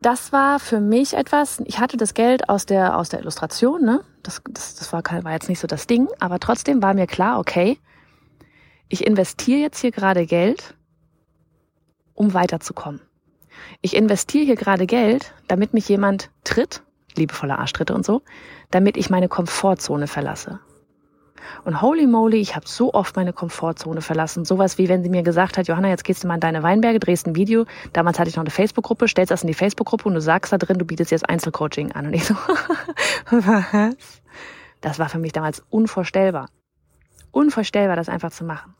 das 0.00 0.32
war 0.32 0.58
für 0.58 0.80
mich 0.80 1.14
etwas, 1.14 1.60
ich 1.66 1.78
hatte 1.78 1.96
das 1.96 2.14
Geld 2.14 2.48
aus 2.48 2.64
der, 2.64 2.96
aus 2.96 3.10
der 3.10 3.20
Illustration, 3.20 3.84
ne? 3.84 4.02
Das, 4.22 4.40
das, 4.50 4.74
das 4.76 4.92
war, 4.92 5.02
war 5.04 5.32
jetzt 5.32 5.48
nicht 5.48 5.60
so 5.60 5.66
das 5.66 5.86
Ding, 5.86 6.08
aber 6.20 6.38
trotzdem 6.38 6.82
war 6.82 6.94
mir 6.94 7.06
klar, 7.06 7.38
okay, 7.38 7.78
ich 8.88 9.06
investiere 9.06 9.60
jetzt 9.60 9.80
hier 9.80 9.90
gerade 9.92 10.26
Geld, 10.26 10.74
um 12.14 12.34
weiterzukommen. 12.34 13.00
Ich 13.82 13.96
investiere 13.96 14.44
hier 14.44 14.56
gerade 14.56 14.86
Geld, 14.86 15.32
damit 15.48 15.72
mich 15.72 15.88
jemand 15.88 16.30
tritt, 16.44 16.82
liebevolle 17.16 17.58
Arschtritte 17.58 17.94
und 17.94 18.04
so, 18.04 18.22
damit 18.70 18.96
ich 18.96 19.08
meine 19.08 19.28
Komfortzone 19.28 20.06
verlasse. 20.06 20.60
Und 21.64 21.80
holy 21.80 22.06
moly, 22.06 22.38
ich 22.38 22.54
habe 22.54 22.68
so 22.68 22.92
oft 22.92 23.16
meine 23.16 23.32
Komfortzone 23.32 24.02
verlassen. 24.02 24.44
Sowas 24.44 24.76
wie 24.76 24.90
wenn 24.90 25.02
sie 25.02 25.08
mir 25.08 25.22
gesagt 25.22 25.56
hat, 25.56 25.66
Johanna, 25.66 25.88
jetzt 25.88 26.04
gehst 26.04 26.22
du 26.22 26.28
mal 26.28 26.34
in 26.34 26.40
deine 26.40 26.62
Weinberge, 26.62 27.00
drehst 27.00 27.26
ein 27.26 27.34
Video. 27.34 27.64
Damals 27.94 28.18
hatte 28.18 28.28
ich 28.28 28.36
noch 28.36 28.42
eine 28.42 28.50
Facebook-Gruppe, 28.50 29.08
stellst 29.08 29.30
das 29.30 29.42
in 29.42 29.48
die 29.48 29.54
Facebook-Gruppe 29.54 30.04
und 30.08 30.14
du 30.14 30.20
sagst 30.20 30.52
da 30.52 30.58
drin, 30.58 30.78
du 30.78 30.84
bietest 30.84 31.10
jetzt 31.10 31.28
Einzelcoaching 31.28 31.92
an. 31.92 32.06
Und 32.06 32.12
ich 32.12 32.26
so, 32.26 32.34
was? 33.30 34.22
Das 34.82 34.98
war 34.98 35.08
für 35.08 35.18
mich 35.18 35.32
damals 35.32 35.62
unvorstellbar. 35.70 36.48
Unvorstellbar, 37.30 37.96
das 37.96 38.10
einfach 38.10 38.30
zu 38.30 38.44
machen. 38.44 38.74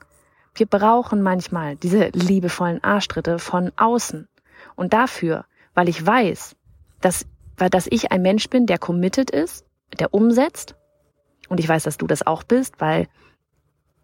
Wir 0.54 0.66
brauchen 0.66 1.23
manchmal 1.23 1.76
diese 1.76 2.09
liebevollen 2.09 2.83
Arschtritte 2.83 3.38
von 3.38 3.73
außen. 3.76 4.28
Und 4.76 4.92
dafür, 4.92 5.44
weil 5.74 5.88
ich 5.88 6.04
weiß, 6.04 6.56
dass, 7.00 7.26
dass 7.56 7.86
ich 7.88 8.12
ein 8.12 8.22
Mensch 8.22 8.48
bin, 8.48 8.66
der 8.66 8.78
committed 8.78 9.30
ist, 9.30 9.64
der 9.98 10.14
umsetzt 10.14 10.76
und 11.48 11.60
ich 11.60 11.68
weiß, 11.68 11.82
dass 11.82 11.98
du 11.98 12.06
das 12.06 12.26
auch 12.26 12.44
bist, 12.44 12.80
weil 12.80 13.08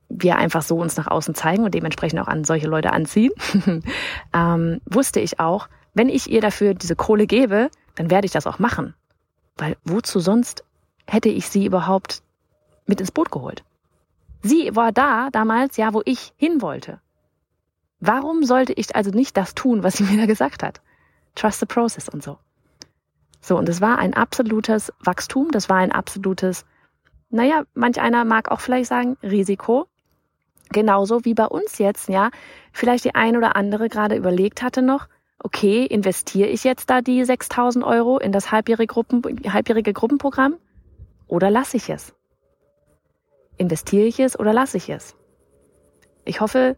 wir 0.09 0.37
einfach 0.37 0.63
so 0.63 0.77
uns 0.79 0.97
nach 0.97 1.07
außen 1.07 1.35
zeigen 1.35 1.65
und 1.65 1.75
dementsprechend 1.75 2.21
auch 2.21 2.29
an 2.29 2.45
solche 2.45 2.69
Leute 2.69 2.93
anziehen, 2.93 3.33
ähm, 4.35 4.81
wusste 4.85 5.21
ich 5.21 5.41
auch, 5.41 5.69
wenn 5.95 6.09
ich 6.09 6.31
ihr 6.31 6.41
dafür 6.41 6.75
diese 6.75 6.97
Kohle 6.97 7.27
gebe, 7.27 7.71
dann 7.95 8.11
werde 8.11 8.27
ich 8.27 8.33
das 8.33 8.47
auch 8.47 8.59
machen. 8.59 8.95
Weil 9.57 9.77
wozu 9.85 10.21
sonst 10.21 10.65
hätte 11.07 11.29
ich 11.29 11.49
sie 11.49 11.65
überhaupt 11.65 12.23
mit 12.85 13.01
ins 13.01 13.11
Boot 13.11 13.31
geholt? 13.31 13.65
Sie 14.43 14.75
war 14.75 14.93
da 14.93 15.29
damals, 15.33 15.77
ja, 15.77 15.95
wo 15.95 16.03
ich 16.05 16.33
hin 16.37 16.61
wollte. 16.63 17.01
Warum 18.01 18.45
sollte 18.45 18.73
ich 18.73 18.95
also 18.95 19.11
nicht 19.11 19.37
das 19.37 19.55
tun, 19.55 19.83
was 19.83 19.95
sie 19.95 20.05
mir 20.05 20.17
da 20.19 20.27
gesagt 20.27 20.63
hat? 20.63 20.81
Trust 21.35 21.61
the 21.61 21.67
process 21.67 22.09
und 22.09 22.23
so. 22.23 22.39
So, 23.41 23.57
und 23.57 23.69
es 23.69 23.81
war 23.81 23.99
ein 23.99 24.15
absolutes 24.15 24.93
Wachstum, 25.01 25.51
das 25.51 25.69
war 25.69 25.77
ein 25.77 25.93
absolutes 25.93 26.65
naja, 27.31 27.65
manch 27.75 28.01
einer 28.01 28.25
mag 28.25 28.51
auch 28.51 28.61
vielleicht 28.61 28.89
sagen, 28.89 29.17
Risiko. 29.23 29.87
Genauso 30.71 31.25
wie 31.25 31.35
bei 31.35 31.47
uns 31.47 31.79
jetzt, 31.79 32.09
ja, 32.09 32.31
vielleicht 32.73 33.05
die 33.05 33.15
ein 33.15 33.37
oder 33.37 33.57
andere 33.57 33.89
gerade 33.89 34.17
überlegt 34.17 34.63
hatte 34.63 34.83
noch, 34.83 35.07
okay, 35.39 35.85
investiere 35.85 36.49
ich 36.49 36.65
jetzt 36.65 36.91
da 36.91 37.01
die 37.01 37.25
6000 37.25 37.85
Euro 37.85 38.19
in 38.19 38.33
das 38.33 38.51
halbjährige, 38.51 38.93
Gruppen, 38.93 39.23
halbjährige 39.53 39.93
Gruppenprogramm 39.93 40.57
oder 41.29 41.51
lasse 41.51 41.77
ich 41.77 41.89
es? 41.89 42.15
Investiere 43.59 44.07
ich 44.07 44.19
es 44.19 44.39
oder 44.39 44.53
lasse 44.53 44.77
ich 44.77 44.89
es? 44.89 45.15
Ich 46.25 46.41
hoffe, 46.41 46.77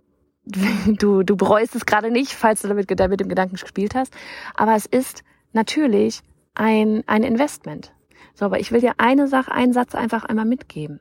du, 0.87 1.23
du 1.23 1.37
bereust 1.37 1.75
es 1.75 1.87
gerade 1.87 2.11
nicht, 2.11 2.33
falls 2.33 2.63
du 2.63 2.69
damit 2.69 2.89
mit 2.89 3.21
dem 3.21 3.29
Gedanken 3.29 3.57
gespielt 3.57 3.95
hast. 3.95 4.13
Aber 4.55 4.75
es 4.75 4.87
ist 4.87 5.23
natürlich 5.53 6.23
ein, 6.55 7.05
ein 7.07 7.23
Investment. 7.23 7.93
So, 8.35 8.45
aber 8.45 8.61
ich 8.61 8.73
will 8.73 8.81
dir 8.81 8.95
eine 8.99 9.29
Sache, 9.29 9.53
einen 9.53 9.73
Satz 9.73 9.95
einfach 9.95 10.25
einmal 10.25 10.45
mitgeben. 10.45 11.01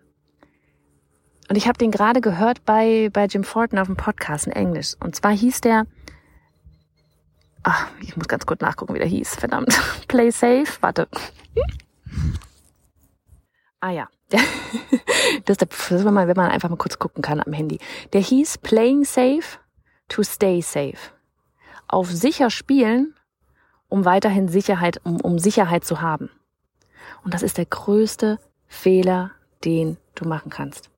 Und 1.50 1.56
ich 1.56 1.68
habe 1.68 1.78
den 1.78 1.92
gerade 1.92 2.20
gehört 2.20 2.66
bei, 2.66 3.10
bei 3.14 3.26
Jim 3.26 3.44
Fortin 3.44 3.80
auf 3.80 3.88
dem 3.88 3.96
Podcast 3.96 4.48
in 4.48 4.54
Englisch. 4.54 4.96
Und 5.00 5.16
zwar 5.16 5.32
hieß 5.32 5.62
der, 5.62 5.86
ach, 7.64 7.88
ich 8.02 8.18
muss 8.18 8.28
ganz 8.28 8.46
kurz 8.46 8.62
nachgucken, 8.62 8.96
wie 8.96 9.00
der 9.00 9.08
hieß, 9.08 9.36
verdammt. 9.36 9.80
Play 10.08 10.32
safe, 10.32 10.68
warte. 10.82 11.08
ah 13.80 13.92
ja, 13.92 14.10
das 15.46 15.58
ist 15.58 16.06
wenn 16.06 16.14
man, 16.14 16.28
wenn 16.28 16.36
man 16.36 16.52
einfach 16.52 16.70
mal 16.70 16.78
kurz 16.78 17.00
gucken 17.00 17.22
kann 17.22 17.42
am 17.42 17.54
Handy. 17.54 17.80
Der 18.14 18.22
hieß 18.22 18.58
Playing 18.60 19.06
Safe 19.06 19.60
to 20.10 20.24
Stay 20.24 20.62
Safe. 20.62 20.98
Auf 21.88 22.10
sicher 22.12 22.50
spielen, 22.50 23.14
um 23.88 24.06
weiterhin 24.06 24.50
Sicherheit, 24.50 25.00
um, 25.04 25.22
um 25.22 25.40
Sicherheit 25.40 25.86
zu 25.86 26.02
haben. 26.02 26.30
Und 27.24 27.34
das 27.34 27.44
ist 27.44 27.58
der 27.58 27.66
größte 27.66 28.40
Fehler, 28.68 29.32
den 29.64 29.98
du 30.16 30.28
machen 30.28 30.50
kannst. 30.50 30.90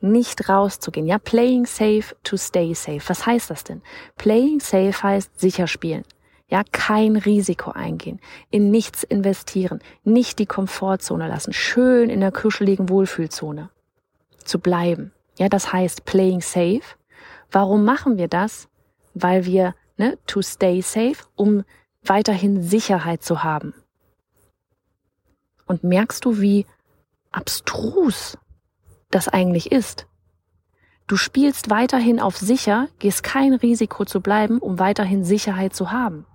Nicht 0.00 0.48
rauszugehen. 0.48 1.06
Ja, 1.06 1.18
playing 1.18 1.66
safe 1.66 2.14
to 2.22 2.36
stay 2.36 2.74
safe. 2.74 3.02
Was 3.06 3.26
heißt 3.26 3.50
das 3.50 3.64
denn? 3.64 3.82
Playing 4.16 4.60
safe 4.60 5.02
heißt 5.02 5.38
sicher 5.40 5.66
spielen. 5.66 6.04
Ja, 6.48 6.62
kein 6.70 7.16
Risiko 7.16 7.72
eingehen, 7.72 8.20
in 8.50 8.70
nichts 8.70 9.02
investieren, 9.02 9.80
nicht 10.04 10.38
die 10.38 10.46
Komfortzone 10.46 11.26
lassen, 11.26 11.52
schön 11.52 12.08
in 12.08 12.20
der 12.20 12.30
kuscheligen 12.30 12.88
Wohlfühlzone 12.88 13.70
zu 14.44 14.60
bleiben. 14.60 15.12
Ja, 15.38 15.48
das 15.48 15.72
heißt 15.72 16.04
playing 16.04 16.40
safe. 16.40 16.82
Warum 17.50 17.84
machen 17.84 18.16
wir 18.16 18.28
das? 18.28 18.68
Weil 19.12 19.44
wir, 19.44 19.74
ne, 19.96 20.18
to 20.26 20.40
stay 20.40 20.80
safe, 20.82 21.16
um 21.34 21.64
weiterhin 22.02 22.62
Sicherheit 22.62 23.24
zu 23.24 23.42
haben. 23.42 23.74
Und 25.66 25.82
merkst 25.82 26.24
du, 26.24 26.40
wie 26.40 26.64
abstrus 27.32 28.38
das 29.10 29.28
eigentlich 29.28 29.72
ist? 29.72 30.06
Du 31.08 31.16
spielst 31.16 31.70
weiterhin 31.70 32.20
auf 32.20 32.36
sicher, 32.36 32.88
gehst 32.98 33.22
kein 33.22 33.54
Risiko 33.54 34.04
zu 34.04 34.20
bleiben, 34.20 34.58
um 34.58 34.78
weiterhin 34.78 35.24
Sicherheit 35.24 35.74
zu 35.74 35.90
haben. 35.90 36.26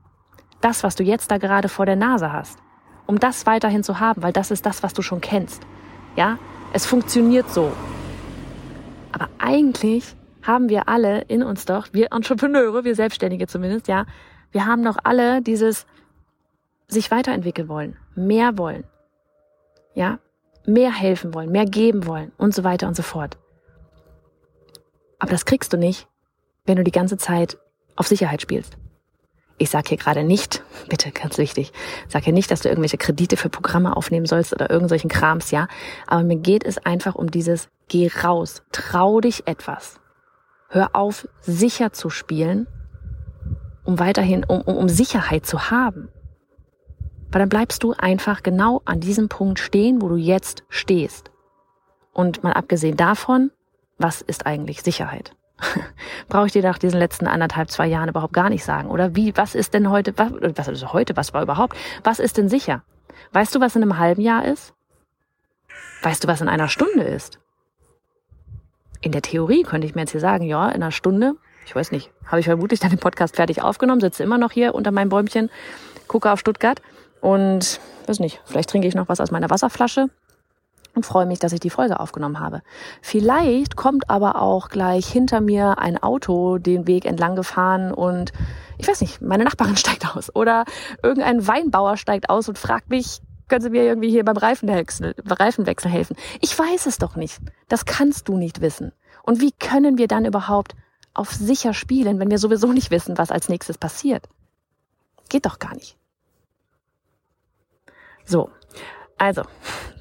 Das, 0.62 0.84
was 0.84 0.96
du 0.96 1.04
jetzt 1.04 1.32
da 1.32 1.38
gerade 1.38 1.70
vor 1.70 1.86
der 1.86 1.96
Nase 1.96 2.32
hast, 2.32 2.60
um 3.08 3.20
das 3.20 3.46
weiterhin 3.46 3.84
zu 3.84 4.00
haben, 4.00 4.24
weil 4.24 4.34
das 4.34 4.52
ist 4.52 4.66
das, 4.66 4.84
was 4.84 4.94
du 4.94 5.02
schon 5.02 5.22
kennst. 5.22 5.64
Ja, 6.16 6.38
es 6.74 6.86
funktioniert 6.86 7.50
so. 7.50 7.72
Aber 9.12 9.30
eigentlich 9.40 10.16
haben 10.44 10.70
wir 10.70 10.88
alle 10.88 11.22
in 11.22 11.44
uns 11.44 11.66
doch, 11.66 11.88
wir 11.92 12.12
Entrepreneure, 12.12 12.84
wir 12.84 12.96
Selbstständige 12.96 13.48
zumindest, 13.48 13.88
ja, 13.88 14.06
wir 14.52 14.66
haben 14.66 14.84
doch 14.84 14.98
alle 15.04 15.42
dieses 15.42 15.86
sich 16.88 17.12
weiterentwickeln 17.12 17.70
wollen, 17.70 17.98
mehr 18.16 18.58
wollen, 18.58 18.84
ja, 19.94 20.20
mehr 20.66 20.92
helfen 20.92 21.34
wollen, 21.34 21.52
mehr 21.52 21.66
geben 21.66 22.06
wollen 22.06 22.32
und 22.38 22.54
so 22.54 22.64
weiter 22.64 22.88
und 22.88 22.96
so 22.96 23.04
fort. 23.04 23.38
Aber 25.20 25.32
das 25.32 25.46
kriegst 25.46 25.72
du 25.74 25.78
nicht, 25.78 26.08
wenn 26.66 26.78
du 26.78 26.84
die 26.84 26.92
ganze 26.92 27.18
Zeit 27.18 27.58
auf 27.96 28.08
Sicherheit 28.08 28.42
spielst. 28.42 28.78
Ich 29.62 29.70
sage 29.70 29.90
hier 29.90 29.98
gerade 30.00 30.24
nicht, 30.24 30.64
bitte 30.90 31.12
ganz 31.12 31.38
wichtig, 31.38 31.72
sage 32.08 32.26
hier 32.26 32.34
nicht, 32.34 32.50
dass 32.50 32.62
du 32.62 32.70
irgendwelche 32.70 32.98
Kredite 32.98 33.38
für 33.38 33.50
Programme 33.50 33.96
aufnehmen 33.96 34.26
sollst 34.26 34.54
oder 34.54 34.72
irgendwelchen 34.72 35.08
Krams, 35.10 35.52
ja. 35.52 35.68
Aber 36.08 36.24
mir 36.24 36.38
geht 36.38 36.64
es 36.64 36.80
einfach 36.80 37.14
um 37.14 37.30
dieses, 37.30 37.70
geh 37.88 38.10
raus, 38.24 38.64
trau 38.72 39.22
dich 39.22 39.46
etwas. 39.46 40.00
Hör 40.70 40.96
auf, 40.96 41.28
sicher 41.42 41.94
zu 41.94 42.10
spielen, 42.10 42.66
um 43.84 44.00
weiterhin, 44.00 44.44
um, 44.44 44.62
um, 44.62 44.78
um 44.78 44.90
Sicherheit 44.90 45.46
zu 45.46 45.70
haben. 45.70 46.10
Weil 47.30 47.42
dann 47.42 47.50
bleibst 47.50 47.84
du 47.84 47.94
einfach 47.94 48.42
genau 48.42 48.82
an 48.86 49.00
diesem 49.00 49.30
Punkt 49.30 49.60
stehen, 49.60 50.02
wo 50.02 50.10
du 50.10 50.16
jetzt 50.16 50.64
stehst. 50.70 51.30
Und 52.14 52.42
mal 52.42 52.54
abgesehen 52.54 52.98
davon, 52.98 53.52
was 54.00 54.22
ist 54.22 54.48
eigentlich 54.48 54.82
Sicherheit? 54.82 55.36
Brauche 56.30 56.48
ich 56.48 56.52
dir 56.54 56.64
nach 56.64 56.78
diesen 56.78 57.00
letzten 57.00 57.28
anderthalb, 57.28 57.70
zwei 57.70 57.88
Jahren 57.88 58.10
überhaupt 58.10 58.34
gar 58.34 58.50
nicht 58.50 58.64
sagen. 58.64 58.90
Oder 58.90 59.16
wie, 59.16 59.36
was 59.36 59.56
ist 59.56 59.74
denn 59.74 59.90
heute, 59.90 60.14
was, 60.18 60.32
was 60.56 60.68
ist 60.68 60.94
heute, 60.94 61.16
was 61.16 61.34
war 61.34 61.44
überhaupt? 61.44 61.78
Was 62.04 62.20
ist 62.20 62.38
denn 62.38 62.50
sicher? 62.50 62.84
Weißt 63.34 63.54
du, 63.56 63.60
was 63.60 63.76
in 63.76 63.82
einem 63.82 63.98
halben 63.98 64.22
Jahr 64.22 64.46
ist? 64.46 64.74
Weißt 66.02 66.24
du, 66.24 66.28
was 66.28 66.42
in 66.42 66.50
einer 66.50 66.68
Stunde 66.68 67.04
ist? 67.04 67.40
In 69.02 69.12
der 69.12 69.22
Theorie 69.22 69.64
könnte 69.64 69.88
ich 69.88 69.96
mir 69.96 70.02
jetzt 70.02 70.12
hier 70.12 70.20
sagen, 70.20 70.46
ja, 70.46 70.68
in 70.70 70.82
einer 70.82 70.92
Stunde, 70.92 71.36
ich 71.66 71.76
weiß 71.76 71.92
nicht, 71.92 72.12
habe 72.26 72.40
ich 72.40 72.46
vermutlich 72.46 72.80
dann 72.80 72.90
den 72.90 73.00
Podcast 73.00 73.36
fertig 73.36 73.62
aufgenommen, 73.62 74.02
sitze 74.02 74.24
immer 74.24 74.38
noch 74.38 74.52
hier 74.52 74.76
unter 74.76 74.92
meinem 74.92 75.10
Bäumchen, 75.10 75.50
gucke 76.08 76.32
auf 76.32 76.40
Stuttgart 76.40 76.82
und 77.20 77.80
weiß 78.08 78.20
nicht, 78.20 78.42
vielleicht 78.46 78.70
trinke 78.70 78.88
ich 78.88 78.96
noch 78.96 79.10
was 79.10 79.20
aus 79.20 79.32
meiner 79.32 79.50
Wasserflasche 79.50 80.10
und 80.96 81.06
freue 81.06 81.26
mich, 81.26 81.40
dass 81.40 81.54
ich 81.54 81.60
die 81.60 81.70
Folge 81.70 82.00
aufgenommen 82.00 82.40
habe. 82.40 82.62
Vielleicht 83.02 83.76
kommt 83.76 84.10
aber 84.10 84.42
auch 84.42 84.70
gleich 84.70 85.08
hinter 85.08 85.42
mir 85.42 85.78
ein 85.80 86.02
Auto 86.02 86.58
den 86.58 86.88
Weg 86.88 87.06
entlang 87.06 87.36
gefahren 87.36 87.94
und 87.94 88.32
ich 88.78 88.88
weiß 88.88 89.02
nicht, 89.02 89.22
meine 89.22 89.44
Nachbarin 89.44 89.78
steigt 89.78 90.16
aus 90.16 90.36
oder 90.36 90.66
irgendein 91.04 91.48
Weinbauer 91.48 91.98
steigt 91.98 92.30
aus 92.30 92.50
und 92.50 92.58
fragt 92.58 92.90
mich, 92.90 93.22
können 93.48 93.62
Sie 93.62 93.70
mir 93.70 93.84
irgendwie 93.84 94.10
hier 94.10 94.24
beim 94.24 94.38
Reifenwechsel, 94.38 95.14
Reifenwechsel 95.26 95.92
helfen? 95.92 96.16
Ich 96.40 96.58
weiß 96.58 96.86
es 96.86 97.00
doch 97.00 97.18
nicht. 97.18 97.40
Das 97.68 97.86
kannst 97.86 98.30
du 98.30 98.38
nicht 98.38 98.62
wissen. 98.62 98.94
Und 99.24 99.42
wie 99.42 99.52
können 99.52 99.98
wir 99.98 100.08
dann 100.08 100.24
überhaupt 100.24 100.74
auf 101.14 101.32
sicher 101.32 101.74
spielen, 101.74 102.18
wenn 102.20 102.32
wir 102.32 102.38
sowieso 102.38 102.72
nicht 102.72 102.92
wissen, 102.92 103.18
was 103.18 103.30
als 103.30 103.50
nächstes 103.50 103.78
passiert? 103.78 104.30
Geht 105.28 105.46
doch 105.46 105.60
gar 105.60 105.76
nicht. 105.76 105.98
So. 108.26 108.50
Also, 109.22 109.44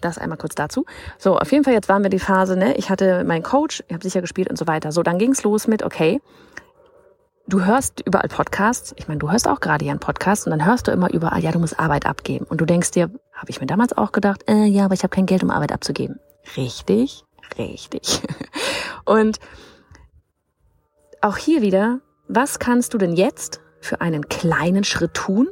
das 0.00 0.16
einmal 0.16 0.38
kurz 0.38 0.54
dazu. 0.54 0.86
So, 1.18 1.36
auf 1.38 1.52
jeden 1.52 1.62
Fall, 1.62 1.74
jetzt 1.74 1.90
waren 1.90 2.02
wir 2.02 2.08
die 2.08 2.18
Phase, 2.18 2.56
ne? 2.56 2.74
Ich 2.78 2.88
hatte 2.88 3.22
meinen 3.24 3.42
Coach, 3.42 3.84
ich 3.86 3.92
habe 3.92 4.02
sicher 4.02 4.22
gespielt 4.22 4.48
und 4.48 4.56
so 4.56 4.66
weiter. 4.66 4.92
So, 4.92 5.02
dann 5.02 5.18
ging's 5.18 5.42
los 5.42 5.66
mit, 5.66 5.82
okay, 5.82 6.22
du 7.46 7.62
hörst 7.62 8.00
überall 8.00 8.28
Podcasts. 8.28 8.94
Ich 8.96 9.08
meine, 9.08 9.18
du 9.18 9.30
hörst 9.30 9.46
auch 9.46 9.60
gerade 9.60 9.84
hier 9.84 9.92
einen 9.92 10.00
Podcast 10.00 10.46
und 10.46 10.52
dann 10.52 10.64
hörst 10.64 10.88
du 10.88 10.90
immer 10.90 11.12
überall, 11.12 11.42
ja, 11.42 11.52
du 11.52 11.58
musst 11.58 11.78
Arbeit 11.78 12.06
abgeben. 12.06 12.46
Und 12.48 12.62
du 12.62 12.64
denkst 12.64 12.92
dir, 12.92 13.10
habe 13.34 13.50
ich 13.50 13.60
mir 13.60 13.66
damals 13.66 13.92
auch 13.92 14.12
gedacht, 14.12 14.44
äh, 14.48 14.64
ja, 14.64 14.86
aber 14.86 14.94
ich 14.94 15.02
habe 15.02 15.14
kein 15.14 15.26
Geld, 15.26 15.42
um 15.42 15.50
Arbeit 15.50 15.72
abzugeben. 15.72 16.18
Richtig, 16.56 17.22
richtig. 17.58 18.22
Und 19.04 19.38
auch 21.20 21.36
hier 21.36 21.60
wieder, 21.60 22.00
was 22.26 22.58
kannst 22.58 22.94
du 22.94 22.98
denn 22.98 23.12
jetzt 23.12 23.60
für 23.82 24.00
einen 24.00 24.30
kleinen 24.30 24.82
Schritt 24.82 25.12
tun? 25.12 25.48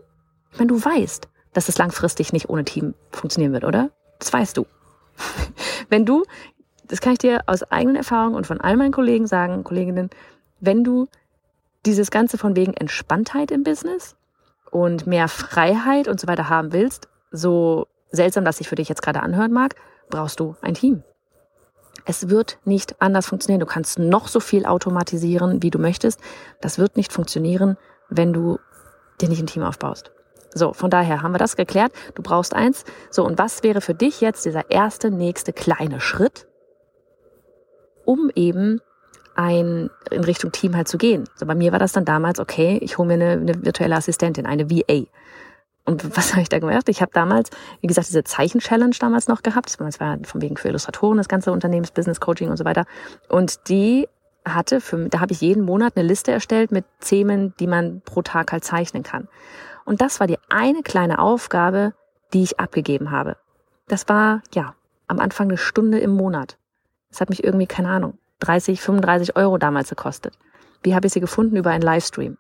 Ich 0.53 0.59
meine, 0.59 0.69
du 0.69 0.83
weißt, 0.83 1.29
dass 1.53 1.69
es 1.69 1.79
langfristig 1.79 2.33
nicht 2.33 2.49
ohne 2.49 2.65
Team 2.65 2.95
funktionieren 3.11 3.53
wird, 3.53 3.65
oder? 3.65 3.91
Das 4.19 4.33
weißt 4.33 4.57
du. 4.57 4.67
wenn 5.89 6.05
du, 6.05 6.25
das 6.85 7.01
kann 7.01 7.13
ich 7.13 7.19
dir 7.19 7.43
aus 7.47 7.63
eigenen 7.65 7.97
Erfahrungen 7.97 8.35
und 8.35 8.47
von 8.47 8.61
all 8.61 8.77
meinen 8.77 8.93
Kollegen 8.93 9.27
sagen, 9.27 9.65
Kolleginnen, 9.65 10.11
wenn 10.61 10.85
du 10.85 11.09
dieses 11.87 12.11
Ganze 12.11 12.39
von 12.39 12.57
wegen 12.57 12.75
Entspanntheit 12.75 13.51
im 13.51 13.63
Business 13.63 14.17
und 14.71 15.07
mehr 15.07 15.29
Freiheit 15.29 16.09
und 16.09 16.21
so 16.21 16.27
weiter 16.27 16.49
haben 16.49 16.73
willst, 16.73 17.09
so 17.31 17.87
seltsam 18.11 18.45
das 18.45 18.59
sich 18.59 18.69
für 18.69 18.75
dich 18.75 18.89
jetzt 18.89 19.03
gerade 19.03 19.23
anhören 19.23 19.53
mag, 19.53 19.75
brauchst 20.11 20.41
du 20.41 20.57
ein 20.61 20.75
Team. 20.75 21.03
Es 22.05 22.31
wird 22.31 22.59
nicht 22.65 23.03
anders 23.03 23.27
funktionieren. 23.27 23.61
Du 23.61 23.67
kannst 23.67 23.99
noch 23.99 24.29
so 24.29 24.41
viel 24.41 24.65
automatisieren, 24.65 25.63
wie 25.63 25.71
du 25.71 25.79
möchtest. 25.79 26.21
Das 26.61 26.79
wird 26.79 26.97
nicht 26.97 27.13
funktionieren, 27.13 27.77
wenn 28.09 28.33
du 28.33 28.59
dir 29.21 29.29
nicht 29.29 29.41
ein 29.41 29.47
Team 29.47 29.63
aufbaust. 29.63 30.11
So, 30.59 30.73
von 30.73 30.91
daher 30.91 31.23
haben 31.23 31.33
wir 31.33 31.39
das 31.39 31.57
geklärt. 31.57 31.93
Du 32.15 32.23
brauchst 32.23 32.55
eins. 32.55 32.85
So, 33.11 33.25
und 33.25 33.39
was 33.39 33.63
wäre 33.63 33.81
für 33.81 33.95
dich 33.95 34.21
jetzt 34.21 34.45
dieser 34.45 34.71
erste, 34.71 35.11
nächste 35.11 35.53
kleine 35.53 36.01
Schritt, 36.01 36.47
um 38.05 38.31
eben 38.35 38.81
ein, 39.35 39.91
in 40.11 40.25
Richtung 40.25 40.53
Team 40.53 40.77
halt 40.77 40.89
zu 40.89 40.99
gehen? 40.99 41.25
So, 41.37 41.47
bei 41.47 41.55
mir 41.55 41.73
war 41.73 41.79
das 41.79 41.93
dann 41.93 42.05
damals, 42.05 42.41
okay, 42.41 42.79
ich 42.83 42.99
hole 42.99 43.09
mir 43.09 43.15
eine, 43.15 43.41
eine 43.41 43.65
virtuelle 43.65 43.97
Assistentin, 43.97 44.47
eine 44.47 44.71
VA. 44.71 45.05
Und 45.85 46.05
was 46.17 46.33
habe 46.33 46.43
ich 46.43 46.49
da 46.49 46.59
gemacht? 46.59 46.89
Ich 46.89 47.01
habe 47.01 47.13
damals, 47.15 47.51
wie 47.81 47.87
gesagt, 47.87 48.09
diese 48.09 48.25
Zeichen-Challenge 48.25 48.97
damals 49.01 49.29
noch 49.29 49.43
gehabt. 49.43 49.75
Das 49.81 50.01
war 50.01 50.19
von 50.23 50.43
wegen 50.43 50.57
für 50.57 50.69
Illustratoren, 50.69 51.17
das 51.17 51.29
ganze 51.29 51.51
Unternehmens-Business 51.53 52.21
Coaching 52.21 52.51
und 52.51 52.57
so 52.57 52.65
weiter. 52.65 52.85
Und 53.29 53.69
die 53.69 54.07
hatte, 54.55 54.81
für, 54.81 55.09
da 55.09 55.21
habe 55.21 55.33
ich 55.33 55.41
jeden 55.41 55.65
Monat 55.65 55.97
eine 55.97 56.07
Liste 56.07 56.33
erstellt 56.33 56.73
mit 56.73 56.85
Themen, 57.01 57.55
die 57.59 57.67
man 57.67 58.03
pro 58.03 58.23
Tag 58.23 58.53
halt 58.53 58.65
zeichnen 58.65 59.03
kann. 59.03 59.29
Und 59.89 60.03
das 60.03 60.21
war 60.21 60.27
die 60.27 60.39
eine 60.51 60.83
kleine 60.83 61.19
Aufgabe, 61.19 61.95
die 62.35 62.43
ich 62.43 62.61
abgegeben 62.61 63.11
habe. 63.11 63.39
Das 63.87 64.07
war, 64.07 64.43
ja, 64.55 64.75
am 65.07 65.19
Anfang 65.19 65.49
eine 65.49 65.57
Stunde 65.57 65.99
im 65.99 66.11
Monat. 66.11 66.59
Das 67.09 67.23
hat 67.23 67.31
mich 67.31 67.43
irgendwie, 67.43 67.67
keine 67.67 67.89
Ahnung, 67.89 68.19
30, 68.41 68.83
35 68.83 69.35
Euro 69.37 69.57
damals 69.57 69.89
gekostet. 69.89 70.39
Wie 70.83 70.95
habe 70.95 71.07
ich 71.07 71.15
sie 71.15 71.21
gefunden? 71.21 71.57
Über 71.57 71.71
einen 71.71 71.83
Livestream. 71.83 72.37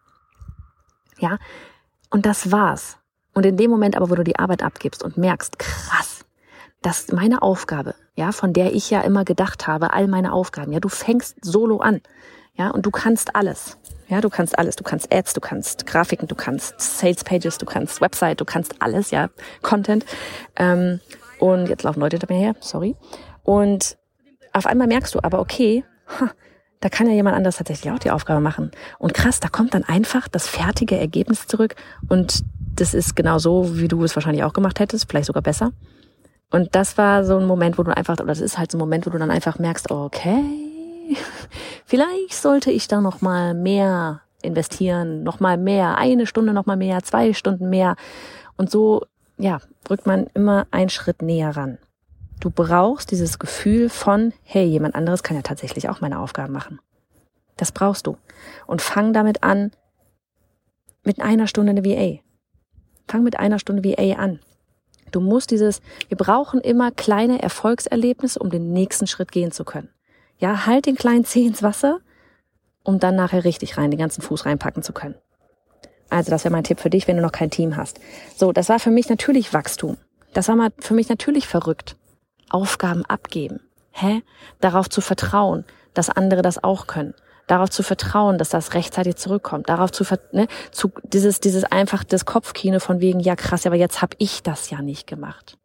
Ja, 1.18 1.38
und 2.10 2.26
das 2.26 2.52
war's. 2.52 2.98
Und 3.32 3.46
in 3.46 3.56
dem 3.56 3.70
Moment 3.70 3.96
aber, 3.96 4.10
wo 4.10 4.14
du 4.14 4.24
die 4.24 4.38
Arbeit 4.38 4.62
abgibst 4.62 5.02
und 5.02 5.16
merkst, 5.16 5.58
krass, 5.58 6.26
dass 6.82 7.10
meine 7.12 7.40
Aufgabe, 7.40 7.94
ja, 8.14 8.30
von 8.32 8.52
der 8.52 8.74
ich 8.74 8.90
ja 8.90 9.00
immer 9.00 9.24
gedacht 9.24 9.66
habe, 9.66 9.94
all 9.94 10.06
meine 10.06 10.34
Aufgaben, 10.34 10.70
ja, 10.70 10.80
du 10.80 10.90
fängst 10.90 11.42
solo 11.42 11.78
an, 11.78 12.02
ja, 12.52 12.68
und 12.68 12.84
du 12.84 12.90
kannst 12.90 13.34
alles. 13.34 13.78
Ja, 14.08 14.20
du 14.20 14.30
kannst 14.30 14.58
alles. 14.58 14.76
Du 14.76 14.84
kannst 14.84 15.12
Ads, 15.12 15.34
du 15.34 15.40
kannst 15.40 15.86
Grafiken, 15.86 16.28
du 16.28 16.34
kannst 16.34 16.80
Sales 16.80 17.24
Pages, 17.24 17.58
du 17.58 17.66
kannst 17.66 18.00
Website, 18.00 18.40
du 18.40 18.44
kannst 18.44 18.80
alles, 18.80 19.10
ja, 19.10 19.28
Content. 19.62 20.04
Ähm, 20.56 21.00
und 21.38 21.68
jetzt 21.68 21.82
laufen 21.82 22.00
Leute 22.00 22.16
hinter 22.16 22.32
mir 22.32 22.40
her, 22.40 22.56
sorry. 22.60 22.96
Und 23.42 23.96
auf 24.52 24.66
einmal 24.66 24.86
merkst 24.86 25.14
du 25.14 25.20
aber, 25.22 25.40
okay, 25.40 25.84
ha, 26.20 26.30
da 26.80 26.88
kann 26.88 27.06
ja 27.06 27.12
jemand 27.12 27.36
anders 27.36 27.56
tatsächlich 27.56 27.92
auch 27.92 27.98
die 27.98 28.10
Aufgabe 28.10 28.40
machen. 28.40 28.70
Und 28.98 29.14
krass, 29.14 29.40
da 29.40 29.48
kommt 29.48 29.74
dann 29.74 29.84
einfach 29.84 30.26
das 30.28 30.48
fertige 30.48 30.98
Ergebnis 30.98 31.46
zurück 31.46 31.74
und 32.08 32.44
das 32.74 32.94
ist 32.94 33.16
genau 33.16 33.38
so, 33.38 33.78
wie 33.78 33.88
du 33.88 34.04
es 34.04 34.14
wahrscheinlich 34.14 34.44
auch 34.44 34.52
gemacht 34.52 34.78
hättest, 34.80 35.08
vielleicht 35.10 35.26
sogar 35.26 35.42
besser. 35.42 35.72
Und 36.50 36.74
das 36.74 36.96
war 36.96 37.24
so 37.24 37.36
ein 37.36 37.46
Moment, 37.46 37.76
wo 37.76 37.82
du 37.82 37.94
einfach, 37.94 38.14
oder 38.14 38.26
das 38.26 38.40
ist 38.40 38.56
halt 38.56 38.70
so 38.70 38.78
ein 38.78 38.80
Moment, 38.80 39.06
wo 39.06 39.10
du 39.10 39.18
dann 39.18 39.30
einfach 39.30 39.58
merkst, 39.58 39.90
okay, 39.90 40.67
vielleicht 41.84 42.34
sollte 42.34 42.70
ich 42.70 42.88
da 42.88 43.00
noch 43.00 43.20
mal 43.20 43.54
mehr 43.54 44.22
investieren, 44.42 45.22
noch 45.22 45.40
mal 45.40 45.56
mehr, 45.56 45.98
eine 45.98 46.26
Stunde 46.26 46.52
noch 46.52 46.66
mal 46.66 46.76
mehr, 46.76 47.02
zwei 47.02 47.32
Stunden 47.32 47.68
mehr. 47.70 47.96
Und 48.56 48.70
so, 48.70 49.04
ja, 49.36 49.60
rückt 49.88 50.06
man 50.06 50.26
immer 50.34 50.66
einen 50.70 50.90
Schritt 50.90 51.22
näher 51.22 51.56
ran. 51.56 51.78
Du 52.40 52.50
brauchst 52.50 53.10
dieses 53.10 53.38
Gefühl 53.38 53.88
von, 53.88 54.32
hey, 54.42 54.64
jemand 54.64 54.94
anderes 54.94 55.22
kann 55.22 55.36
ja 55.36 55.42
tatsächlich 55.42 55.88
auch 55.88 56.00
meine 56.00 56.20
Aufgaben 56.20 56.52
machen. 56.52 56.78
Das 57.56 57.72
brauchst 57.72 58.06
du. 58.06 58.16
Und 58.66 58.80
fang 58.80 59.12
damit 59.12 59.42
an, 59.42 59.72
mit 61.02 61.20
einer 61.20 61.46
Stunde 61.46 61.70
eine 61.70 61.84
VA. 61.84 62.20
Fang 63.08 63.24
mit 63.24 63.38
einer 63.38 63.58
Stunde 63.58 63.82
VA 63.82 64.16
an. 64.16 64.40
Du 65.10 65.20
musst 65.20 65.50
dieses, 65.50 65.80
wir 66.08 66.16
brauchen 66.16 66.60
immer 66.60 66.90
kleine 66.90 67.42
Erfolgserlebnisse, 67.42 68.38
um 68.38 68.50
den 68.50 68.72
nächsten 68.72 69.06
Schritt 69.06 69.32
gehen 69.32 69.50
zu 69.50 69.64
können. 69.64 69.88
Ja, 70.38 70.66
halt 70.66 70.86
den 70.86 70.96
kleinen 70.96 71.24
Zeh 71.24 71.46
ins 71.46 71.62
Wasser, 71.62 72.00
um 72.84 72.98
dann 72.98 73.16
nachher 73.16 73.44
richtig 73.44 73.76
rein, 73.76 73.90
den 73.90 73.98
ganzen 73.98 74.22
Fuß 74.22 74.46
reinpacken 74.46 74.82
zu 74.82 74.92
können. 74.92 75.16
Also 76.10 76.30
das 76.30 76.44
wäre 76.44 76.52
mein 76.52 76.64
Tipp 76.64 76.80
für 76.80 76.90
dich, 76.90 77.06
wenn 77.06 77.16
du 77.16 77.22
noch 77.22 77.32
kein 77.32 77.50
Team 77.50 77.76
hast. 77.76 78.00
So, 78.36 78.52
das 78.52 78.68
war 78.68 78.78
für 78.78 78.90
mich 78.90 79.08
natürlich 79.08 79.52
Wachstum. 79.52 79.98
Das 80.32 80.48
war 80.48 80.56
mal 80.56 80.70
für 80.78 80.94
mich 80.94 81.08
natürlich 81.08 81.46
verrückt. 81.46 81.96
Aufgaben 82.48 83.04
abgeben. 83.04 83.60
Hä? 83.92 84.22
Darauf 84.60 84.88
zu 84.88 85.00
vertrauen, 85.00 85.64
dass 85.92 86.08
andere 86.08 86.42
das 86.42 86.62
auch 86.62 86.86
können. 86.86 87.14
Darauf 87.46 87.70
zu 87.70 87.82
vertrauen, 87.82 88.38
dass 88.38 88.50
das 88.50 88.74
rechtzeitig 88.74 89.16
zurückkommt. 89.16 89.68
Darauf 89.68 89.90
zu, 89.90 90.04
ne, 90.32 90.46
zu 90.70 90.92
dieses, 91.02 91.40
dieses 91.40 91.64
einfach 91.64 92.04
das 92.04 92.24
Kopfkino 92.24 92.78
von 92.78 93.00
wegen, 93.00 93.20
ja 93.20 93.36
krass, 93.36 93.66
aber 93.66 93.76
jetzt 93.76 94.00
hab 94.00 94.14
ich 94.18 94.42
das 94.42 94.70
ja 94.70 94.82
nicht 94.82 95.06
gemacht. 95.06 95.58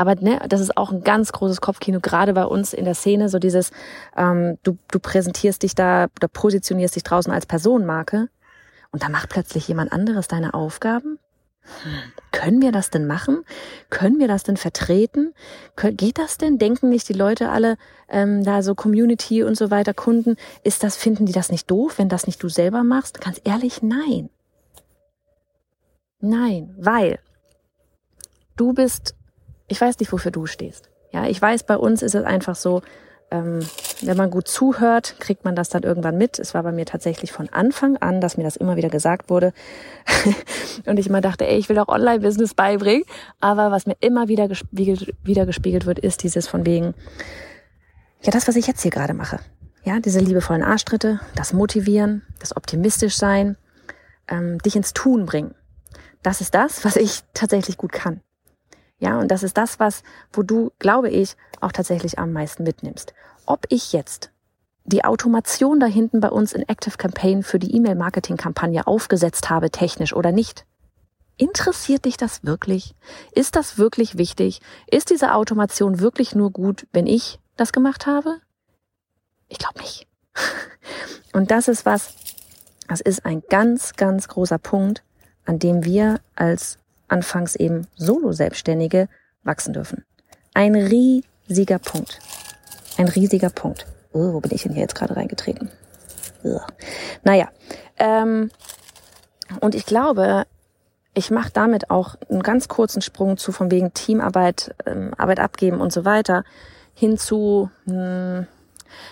Aber 0.00 0.14
ne, 0.14 0.40
das 0.48 0.62
ist 0.62 0.78
auch 0.78 0.92
ein 0.92 1.02
ganz 1.02 1.30
großes 1.30 1.60
Kopfkino, 1.60 2.00
gerade 2.00 2.32
bei 2.32 2.46
uns 2.46 2.72
in 2.72 2.86
der 2.86 2.94
Szene, 2.94 3.28
so 3.28 3.38
dieses, 3.38 3.70
ähm, 4.16 4.56
du, 4.62 4.78
du 4.90 4.98
präsentierst 4.98 5.62
dich 5.62 5.74
da 5.74 6.06
oder 6.16 6.26
positionierst 6.26 6.96
dich 6.96 7.02
draußen 7.02 7.30
als 7.30 7.44
Personenmarke 7.44 8.30
und 8.92 9.02
da 9.02 9.10
macht 9.10 9.28
plötzlich 9.28 9.68
jemand 9.68 9.92
anderes 9.92 10.26
deine 10.26 10.54
Aufgaben. 10.54 11.18
Hm. 11.82 11.92
Können 12.32 12.62
wir 12.62 12.72
das 12.72 12.88
denn 12.88 13.06
machen? 13.06 13.44
Können 13.90 14.18
wir 14.18 14.26
das 14.26 14.42
denn 14.42 14.56
vertreten? 14.56 15.34
Geht 15.76 16.16
das 16.16 16.38
denn? 16.38 16.56
Denken 16.56 16.88
nicht 16.88 17.06
die 17.10 17.12
Leute 17.12 17.50
alle, 17.50 17.76
ähm, 18.08 18.42
da 18.42 18.62
so 18.62 18.74
Community 18.74 19.42
und 19.42 19.58
so 19.58 19.70
weiter, 19.70 19.92
Kunden, 19.92 20.36
ist 20.64 20.82
das, 20.82 20.96
finden 20.96 21.26
die 21.26 21.32
das 21.32 21.50
nicht 21.50 21.70
doof, 21.70 21.98
wenn 21.98 22.08
das 22.08 22.26
nicht 22.26 22.42
du 22.42 22.48
selber 22.48 22.84
machst? 22.84 23.20
Ganz 23.20 23.38
ehrlich, 23.44 23.82
nein. 23.82 24.30
Nein, 26.20 26.74
weil 26.78 27.18
du 28.56 28.72
bist 28.72 29.14
ich 29.70 29.80
weiß 29.80 29.98
nicht, 30.00 30.12
wofür 30.12 30.32
du 30.32 30.46
stehst. 30.46 30.90
Ja, 31.12 31.26
ich 31.26 31.40
weiß, 31.40 31.62
bei 31.62 31.76
uns 31.76 32.02
ist 32.02 32.14
es 32.14 32.24
einfach 32.24 32.56
so, 32.56 32.82
ähm, 33.30 33.60
wenn 34.02 34.16
man 34.16 34.30
gut 34.30 34.48
zuhört, 34.48 35.16
kriegt 35.20 35.44
man 35.44 35.54
das 35.54 35.68
dann 35.68 35.84
irgendwann 35.84 36.18
mit. 36.18 36.38
Es 36.38 36.54
war 36.54 36.62
bei 36.64 36.72
mir 36.72 36.86
tatsächlich 36.86 37.32
von 37.32 37.48
Anfang 37.50 37.96
an, 37.96 38.20
dass 38.20 38.36
mir 38.36 38.42
das 38.42 38.56
immer 38.56 38.76
wieder 38.76 38.88
gesagt 38.88 39.30
wurde. 39.30 39.52
und 40.86 40.98
ich 40.98 41.06
immer 41.06 41.20
dachte, 41.20 41.46
ey, 41.46 41.56
ich 41.56 41.68
will 41.68 41.78
auch 41.78 41.88
Online-Business 41.88 42.54
beibringen. 42.54 43.04
Aber 43.38 43.70
was 43.70 43.86
mir 43.86 43.96
immer 44.00 44.26
wieder 44.26 44.48
gespiegelt, 44.48 45.14
wieder 45.22 45.46
gespiegelt 45.46 45.86
wird, 45.86 46.00
ist 46.00 46.24
dieses 46.24 46.48
von 46.48 46.66
wegen, 46.66 46.94
ja, 48.22 48.32
das, 48.32 48.48
was 48.48 48.56
ich 48.56 48.66
jetzt 48.66 48.82
hier 48.82 48.90
gerade 48.90 49.14
mache. 49.14 49.38
Ja, 49.84 50.00
diese 50.00 50.20
liebevollen 50.20 50.64
Arschtritte, 50.64 51.20
das 51.36 51.52
Motivieren, 51.52 52.22
das 52.40 52.56
optimistisch 52.56 53.16
sein, 53.16 53.56
ähm, 54.28 54.58
dich 54.58 54.74
ins 54.74 54.92
Tun 54.92 55.26
bringen. 55.26 55.54
Das 56.22 56.40
ist 56.40 56.54
das, 56.54 56.84
was 56.84 56.96
ich 56.96 57.22
tatsächlich 57.32 57.76
gut 57.76 57.92
kann. 57.92 58.20
Ja, 59.00 59.18
und 59.18 59.28
das 59.28 59.42
ist 59.42 59.56
das, 59.56 59.80
was, 59.80 60.02
wo 60.32 60.42
du, 60.42 60.70
glaube 60.78 61.08
ich, 61.08 61.36
auch 61.60 61.72
tatsächlich 61.72 62.18
am 62.18 62.32
meisten 62.32 62.62
mitnimmst. 62.62 63.14
Ob 63.46 63.64
ich 63.70 63.92
jetzt 63.92 64.30
die 64.84 65.04
Automation 65.04 65.80
da 65.80 65.86
hinten 65.86 66.20
bei 66.20 66.28
uns 66.28 66.52
in 66.52 66.68
Active 66.68 66.96
Campaign 66.96 67.42
für 67.42 67.58
die 67.58 67.74
E-Mail-Marketing-Kampagne 67.74 68.86
aufgesetzt 68.86 69.50
habe, 69.50 69.70
technisch 69.70 70.14
oder 70.14 70.32
nicht. 70.32 70.66
Interessiert 71.36 72.04
dich 72.04 72.18
das 72.18 72.44
wirklich? 72.44 72.94
Ist 73.32 73.56
das 73.56 73.78
wirklich 73.78 74.18
wichtig? 74.18 74.60
Ist 74.86 75.10
diese 75.10 75.32
Automation 75.34 76.00
wirklich 76.00 76.34
nur 76.34 76.50
gut, 76.50 76.86
wenn 76.92 77.06
ich 77.06 77.40
das 77.56 77.72
gemacht 77.72 78.06
habe? 78.06 78.40
Ich 79.48 79.58
glaube 79.58 79.80
nicht. 79.80 80.06
Und 81.32 81.50
das 81.50 81.68
ist 81.68 81.86
was, 81.86 82.14
das 82.88 83.00
ist 83.00 83.24
ein 83.24 83.42
ganz, 83.48 83.94
ganz 83.94 84.28
großer 84.28 84.58
Punkt, 84.58 85.02
an 85.46 85.58
dem 85.58 85.84
wir 85.84 86.20
als 86.36 86.78
anfangs 87.10 87.54
eben 87.54 87.86
Solo-Selbstständige 87.96 89.08
wachsen 89.42 89.72
dürfen. 89.72 90.04
Ein 90.54 90.74
riesiger 90.74 91.78
Punkt. 91.78 92.18
Ein 92.96 93.08
riesiger 93.08 93.50
Punkt. 93.50 93.86
Oh, 94.12 94.32
wo 94.34 94.40
bin 94.40 94.52
ich 94.52 94.62
denn 94.62 94.72
hier 94.72 94.82
jetzt 94.82 94.94
gerade 94.94 95.16
reingetreten? 95.16 95.70
Ugh. 96.42 96.66
Naja, 97.22 97.48
ähm, 97.98 98.50
und 99.60 99.74
ich 99.74 99.86
glaube, 99.86 100.44
ich 101.14 101.30
mache 101.30 101.50
damit 101.52 101.90
auch 101.90 102.16
einen 102.28 102.42
ganz 102.42 102.68
kurzen 102.68 103.02
Sprung 103.02 103.36
zu 103.36 103.52
von 103.52 103.70
wegen 103.70 103.92
Teamarbeit, 103.94 104.74
ähm, 104.86 105.12
Arbeit 105.16 105.40
abgeben 105.40 105.80
und 105.80 105.92
so 105.92 106.04
weiter 106.04 106.44
hin 106.94 107.18
zu, 107.18 107.70
mh, 107.86 107.94
hm, 107.94 108.46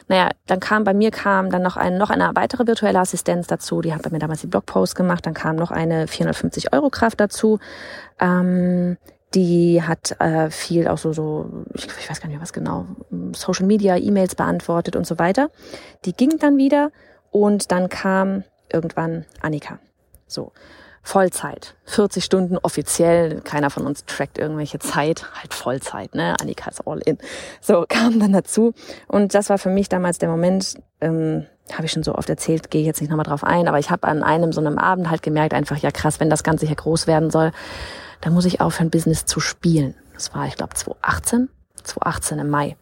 naja, 0.08 0.30
dann 0.46 0.60
kam 0.60 0.84
bei 0.84 0.94
mir 0.94 1.10
kam 1.10 1.50
dann 1.50 1.62
noch 1.62 1.76
ein, 1.76 1.98
noch 1.98 2.10
eine 2.10 2.30
weitere 2.34 2.66
virtuelle 2.66 2.98
Assistenz 2.98 3.46
dazu. 3.46 3.80
Die 3.80 3.94
hat 3.94 4.02
bei 4.02 4.10
mir 4.10 4.18
damals 4.18 4.40
die 4.40 4.46
Blogpost 4.46 4.94
gemacht. 4.94 5.26
Dann 5.26 5.34
kam 5.34 5.56
noch 5.56 5.70
eine 5.70 6.06
450 6.06 6.72
Euro 6.72 6.90
Kraft 6.90 7.20
dazu. 7.20 7.58
Ähm, 8.20 8.96
die 9.34 9.82
hat 9.82 10.18
äh, 10.20 10.50
viel 10.50 10.88
auch 10.88 10.98
so, 10.98 11.12
so 11.12 11.64
ich, 11.74 11.86
ich 11.86 12.10
weiß 12.10 12.20
gar 12.20 12.28
nicht 12.28 12.36
mehr 12.36 12.42
was 12.42 12.52
genau, 12.52 12.86
Social 13.34 13.66
Media, 13.66 13.96
E-Mails 13.96 14.34
beantwortet 14.34 14.96
und 14.96 15.06
so 15.06 15.18
weiter. 15.18 15.50
Die 16.04 16.14
ging 16.14 16.38
dann 16.38 16.56
wieder 16.56 16.90
und 17.30 17.70
dann 17.70 17.88
kam 17.88 18.44
irgendwann 18.72 19.26
Annika. 19.42 19.78
So. 20.26 20.52
Vollzeit. 21.08 21.74
40 21.86 22.22
Stunden 22.22 22.58
offiziell. 22.58 23.40
Keiner 23.40 23.70
von 23.70 23.86
uns 23.86 24.04
trackt 24.04 24.36
irgendwelche 24.36 24.78
Zeit. 24.78 25.24
Halt 25.32 25.54
Vollzeit, 25.54 26.14
ne? 26.14 26.36
Annika 26.38 26.68
ist 26.68 26.86
all 26.86 26.98
in. 26.98 27.16
So, 27.62 27.86
kam 27.88 28.20
dann 28.20 28.34
dazu. 28.34 28.74
Und 29.06 29.32
das 29.32 29.48
war 29.48 29.56
für 29.56 29.70
mich 29.70 29.88
damals 29.88 30.18
der 30.18 30.28
Moment, 30.28 30.74
ähm, 31.00 31.46
habe 31.72 31.86
ich 31.86 31.92
schon 31.92 32.02
so 32.02 32.14
oft 32.14 32.28
erzählt, 32.28 32.70
gehe 32.70 32.84
jetzt 32.84 33.00
nicht 33.00 33.08
nochmal 33.08 33.24
drauf 33.24 33.42
ein, 33.42 33.68
aber 33.68 33.78
ich 33.78 33.90
habe 33.90 34.06
an 34.06 34.22
einem 34.22 34.52
so 34.52 34.60
einem 34.60 34.76
Abend 34.76 35.08
halt 35.08 35.22
gemerkt, 35.22 35.54
einfach, 35.54 35.78
ja 35.78 35.90
krass, 35.90 36.20
wenn 36.20 36.28
das 36.28 36.42
Ganze 36.42 36.66
hier 36.66 36.76
groß 36.76 37.06
werden 37.06 37.30
soll, 37.30 37.52
dann 38.20 38.34
muss 38.34 38.44
ich 38.44 38.60
aufhören, 38.60 38.90
Business 38.90 39.24
zu 39.24 39.40
spielen. 39.40 39.94
Das 40.12 40.34
war, 40.34 40.46
ich 40.46 40.56
glaube, 40.56 40.74
2018. 40.74 41.48
2018 41.84 42.38
im 42.38 42.50
Mai. 42.50 42.76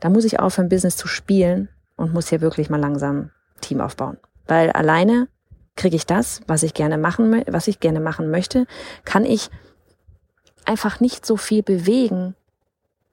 Da 0.00 0.10
muss 0.10 0.26
ich 0.26 0.38
aufhören, 0.38 0.68
Business 0.68 0.98
zu 0.98 1.08
spielen 1.08 1.70
und 1.96 2.12
muss 2.12 2.28
hier 2.28 2.42
wirklich 2.42 2.68
mal 2.68 2.78
langsam 2.78 3.30
Team 3.62 3.80
aufbauen. 3.80 4.18
Weil 4.46 4.70
alleine 4.70 5.28
kriege 5.80 5.96
ich 5.96 6.04
das, 6.04 6.42
was 6.46 6.62
ich 6.62 6.74
gerne 6.74 6.98
machen, 6.98 7.42
was 7.46 7.66
ich 7.66 7.80
gerne 7.80 8.00
machen 8.00 8.30
möchte, 8.30 8.66
kann 9.06 9.24
ich 9.24 9.48
einfach 10.66 11.00
nicht 11.00 11.24
so 11.24 11.38
viel 11.38 11.62
bewegen, 11.62 12.34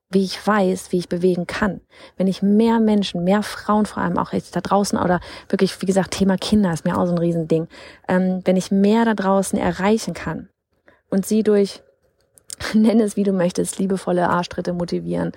wie 0.10 0.26
ich 0.26 0.46
weiß, 0.46 0.92
wie 0.92 0.98
ich 0.98 1.08
bewegen 1.08 1.48
kann. 1.48 1.80
Wenn 2.18 2.28
ich 2.28 2.42
mehr 2.42 2.82
Menschen, 2.82 3.24
mehr 3.24 3.42
Frauen 3.42 3.86
vor 3.86 4.04
allem 4.04 4.18
auch 4.18 4.34
jetzt 4.34 4.54
da 4.54 4.60
draußen 4.60 5.00
oder 5.00 5.22
wirklich, 5.48 5.82
wie 5.82 5.86
gesagt, 5.86 6.12
Thema 6.12 6.36
Kinder 6.36 6.74
ist 6.74 6.84
mir 6.84 6.98
auch 6.98 7.06
so 7.06 7.14
ein 7.14 7.18
Riesending. 7.18 7.70
Ähm, 8.10 8.42
wenn 8.44 8.58
ich 8.58 8.70
mehr 8.70 9.06
da 9.06 9.14
draußen 9.14 9.58
erreichen 9.58 10.14
kann 10.14 10.50
und 11.10 11.26
sie 11.26 11.44
durch, 11.44 11.82
nenne 12.74 13.04
es 13.04 13.16
wie 13.16 13.24
du 13.24 13.32
möchtest, 13.32 13.80
liebevolle 13.80 14.28
Arschtritte 14.28 14.74
motivieren, 14.74 15.32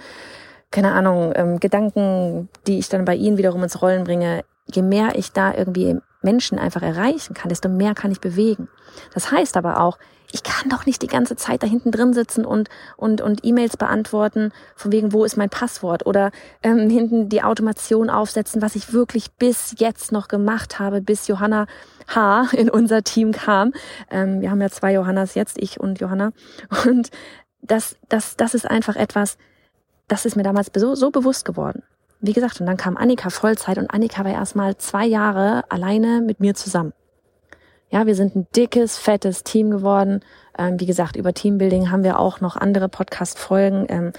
keine 0.73 0.93
Ahnung, 0.95 1.33
ähm, 1.37 1.61
Gedanken, 1.61 2.49
die 2.66 2.81
ich 2.81 2.88
dann 2.88 3.05
bei 3.05 3.14
ihnen 3.14 3.38
wiederum 3.38 3.62
ins 3.62 3.81
Rollen 3.83 4.03
bringe, 4.03 4.45
je 4.66 4.83
mehr 4.83 5.14
ich 5.14 5.31
da 5.31 5.55
irgendwie 5.55 6.01
Menschen 6.23 6.59
einfach 6.59 6.83
erreichen 6.83 7.35
kann, 7.35 7.49
desto 7.49 7.69
mehr 7.69 7.95
kann 7.95 8.13
ich 8.13 8.21
bewegen. 8.21 8.69
Das 9.15 9.31
heißt 9.31 9.57
aber 9.57 9.81
auch, 9.81 9.99
ich 10.33 10.43
kann 10.43 10.69
doch 10.69 10.87
nicht 10.87 11.03
die 11.03 11.09
ganze 11.09 11.37
Zeit 11.37 11.63
da 11.63 11.67
hinten 11.67 11.91
drin 11.91 12.13
sitzen 12.13 12.45
und 12.45 12.69
und 12.97 13.21
und 13.21 13.45
E-Mails 13.45 13.77
beantworten, 13.77 14.53
von 14.77 14.93
wegen 14.93 15.13
wo 15.13 15.25
ist 15.25 15.37
mein 15.37 15.51
Passwort 15.51 16.07
oder 16.07 16.31
ähm, 16.63 16.89
hinten 16.89 17.29
die 17.29 17.43
Automation 17.43 18.11
aufsetzen, 18.11 18.63
was 18.63 18.77
ich 18.77 18.93
wirklich 18.93 19.33
bis 19.33 19.75
jetzt 19.79 20.13
noch 20.13 20.29
gemacht 20.29 20.79
habe, 20.79 21.01
bis 21.01 21.27
Johanna 21.27 21.67
H 22.09 22.49
in 22.53 22.71
unser 22.71 23.03
Team 23.03 23.33
kam. 23.33 23.73
Ähm, 24.11 24.41
wir 24.41 24.51
haben 24.51 24.61
ja 24.61 24.71
zwei 24.71 24.93
Johannas 24.93 25.35
jetzt, 25.35 25.61
ich 25.61 25.81
und 25.81 26.01
Johanna, 26.01 26.33
und 26.87 27.11
das 27.63 27.97
das 28.09 28.37
das 28.37 28.55
ist 28.55 28.71
einfach 28.71 28.97
etwas, 28.97 29.37
das 30.09 30.25
ist 30.27 30.37
mir 30.37 30.45
damals 30.45 30.71
so, 30.75 30.95
so 30.95 31.11
bewusst 31.11 31.45
geworden 31.45 31.83
wie 32.21 32.33
gesagt, 32.33 32.61
und 32.61 32.67
dann 32.67 32.77
kam 32.77 32.97
Annika 32.97 33.31
Vollzeit 33.31 33.79
und 33.79 33.91
Annika 33.91 34.25
war 34.25 34.33
erstmal 34.33 34.77
zwei 34.77 35.07
Jahre 35.07 35.65
alleine 35.71 36.21
mit 36.21 36.41
mir 36.41 36.55
zusammen. 36.55 36.93
Ja, 37.89 38.07
wir 38.07 38.15
sind 38.15 38.37
ein 38.37 38.47
dickes, 38.55 38.99
fettes 38.99 39.43
Team 39.43 39.71
geworden. 39.71 40.21
Ähm, 40.57 40.79
wie 40.79 40.87
gesagt, 40.87 41.17
über 41.17 41.33
Teambuilding 41.33 41.91
haben 41.91 42.05
wir 42.05 42.19
auch 42.19 42.41
noch 42.41 42.57
andere 42.57 42.89
Podcast-Folgen. 42.89 43.87
Ähm, 43.89 44.13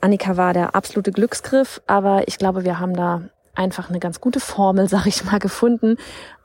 Annika 0.00 0.36
war 0.36 0.52
der 0.52 0.74
absolute 0.74 1.10
Glücksgriff, 1.10 1.80
aber 1.86 2.28
ich 2.28 2.38
glaube, 2.38 2.64
wir 2.64 2.78
haben 2.78 2.94
da 2.94 3.22
einfach 3.54 3.88
eine 3.88 3.98
ganz 3.98 4.20
gute 4.20 4.38
Formel, 4.38 4.88
sag 4.90 5.06
ich 5.06 5.24
mal, 5.24 5.38
gefunden, 5.38 5.96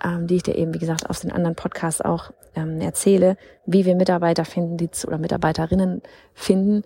ähm, 0.03 0.27
die 0.27 0.37
ich 0.37 0.43
dir 0.43 0.55
eben, 0.55 0.73
wie 0.73 0.79
gesagt, 0.79 1.09
aus 1.09 1.19
den 1.19 1.31
anderen 1.31 1.55
Podcasts 1.55 2.01
auch 2.01 2.31
ähm, 2.55 2.79
erzähle, 2.79 3.37
wie 3.65 3.85
wir 3.85 3.95
Mitarbeiter 3.95 4.45
finden, 4.45 4.77
die 4.77 4.89
zu, 4.89 5.07
oder 5.07 5.17
Mitarbeiterinnen 5.17 6.01
finden, 6.33 6.83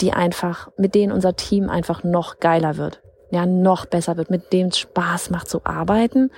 die 0.00 0.12
einfach, 0.12 0.70
mit 0.76 0.94
denen 0.94 1.12
unser 1.12 1.34
Team 1.34 1.68
einfach 1.68 2.04
noch 2.04 2.38
geiler 2.38 2.76
wird 2.76 3.02
ja 3.30 3.46
noch 3.46 3.86
besser 3.86 4.16
wird, 4.16 4.30
mit 4.30 4.52
dem 4.52 4.68
es 4.68 4.78
Spaß 4.78 5.30
macht 5.30 5.48
zu 5.48 5.64
arbeiten. 5.64 6.30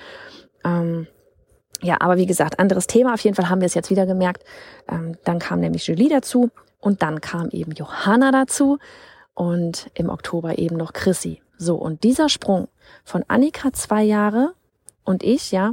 Ähm, 0.64 1.07
ja, 1.83 1.96
aber 2.00 2.16
wie 2.16 2.26
gesagt, 2.26 2.59
anderes 2.59 2.87
Thema. 2.87 3.14
Auf 3.14 3.20
jeden 3.20 3.37
Fall 3.37 3.48
haben 3.48 3.61
wir 3.61 3.66
es 3.66 3.74
jetzt 3.74 3.90
wieder 3.90 4.07
gemerkt. 4.07 4.44
Ähm, 4.88 5.16
dann 5.24 5.38
kam 5.38 5.61
nämlich 5.61 5.87
Julie 5.87 6.09
dazu 6.09 6.50
und 6.81 7.03
dann 7.03 7.20
kam 7.20 7.48
eben 7.50 7.72
Johanna 7.72 8.33
dazu 8.33 8.79
und 9.35 9.90
im 9.94 10.11
Oktober 10.11 10.59
eben 10.59 10.76
noch 10.76 10.92
Chrissy. 10.92 11.42
So, 11.57 11.76
und 11.76 12.05
dieser 12.05 12.29
Sprung 12.29 12.68
von 13.05 13.24
Annika 13.29 13.72
zwei 13.72 14.03
Jahre 14.03 14.55
und 15.05 15.22
ich, 15.22 15.53
ja, 15.53 15.72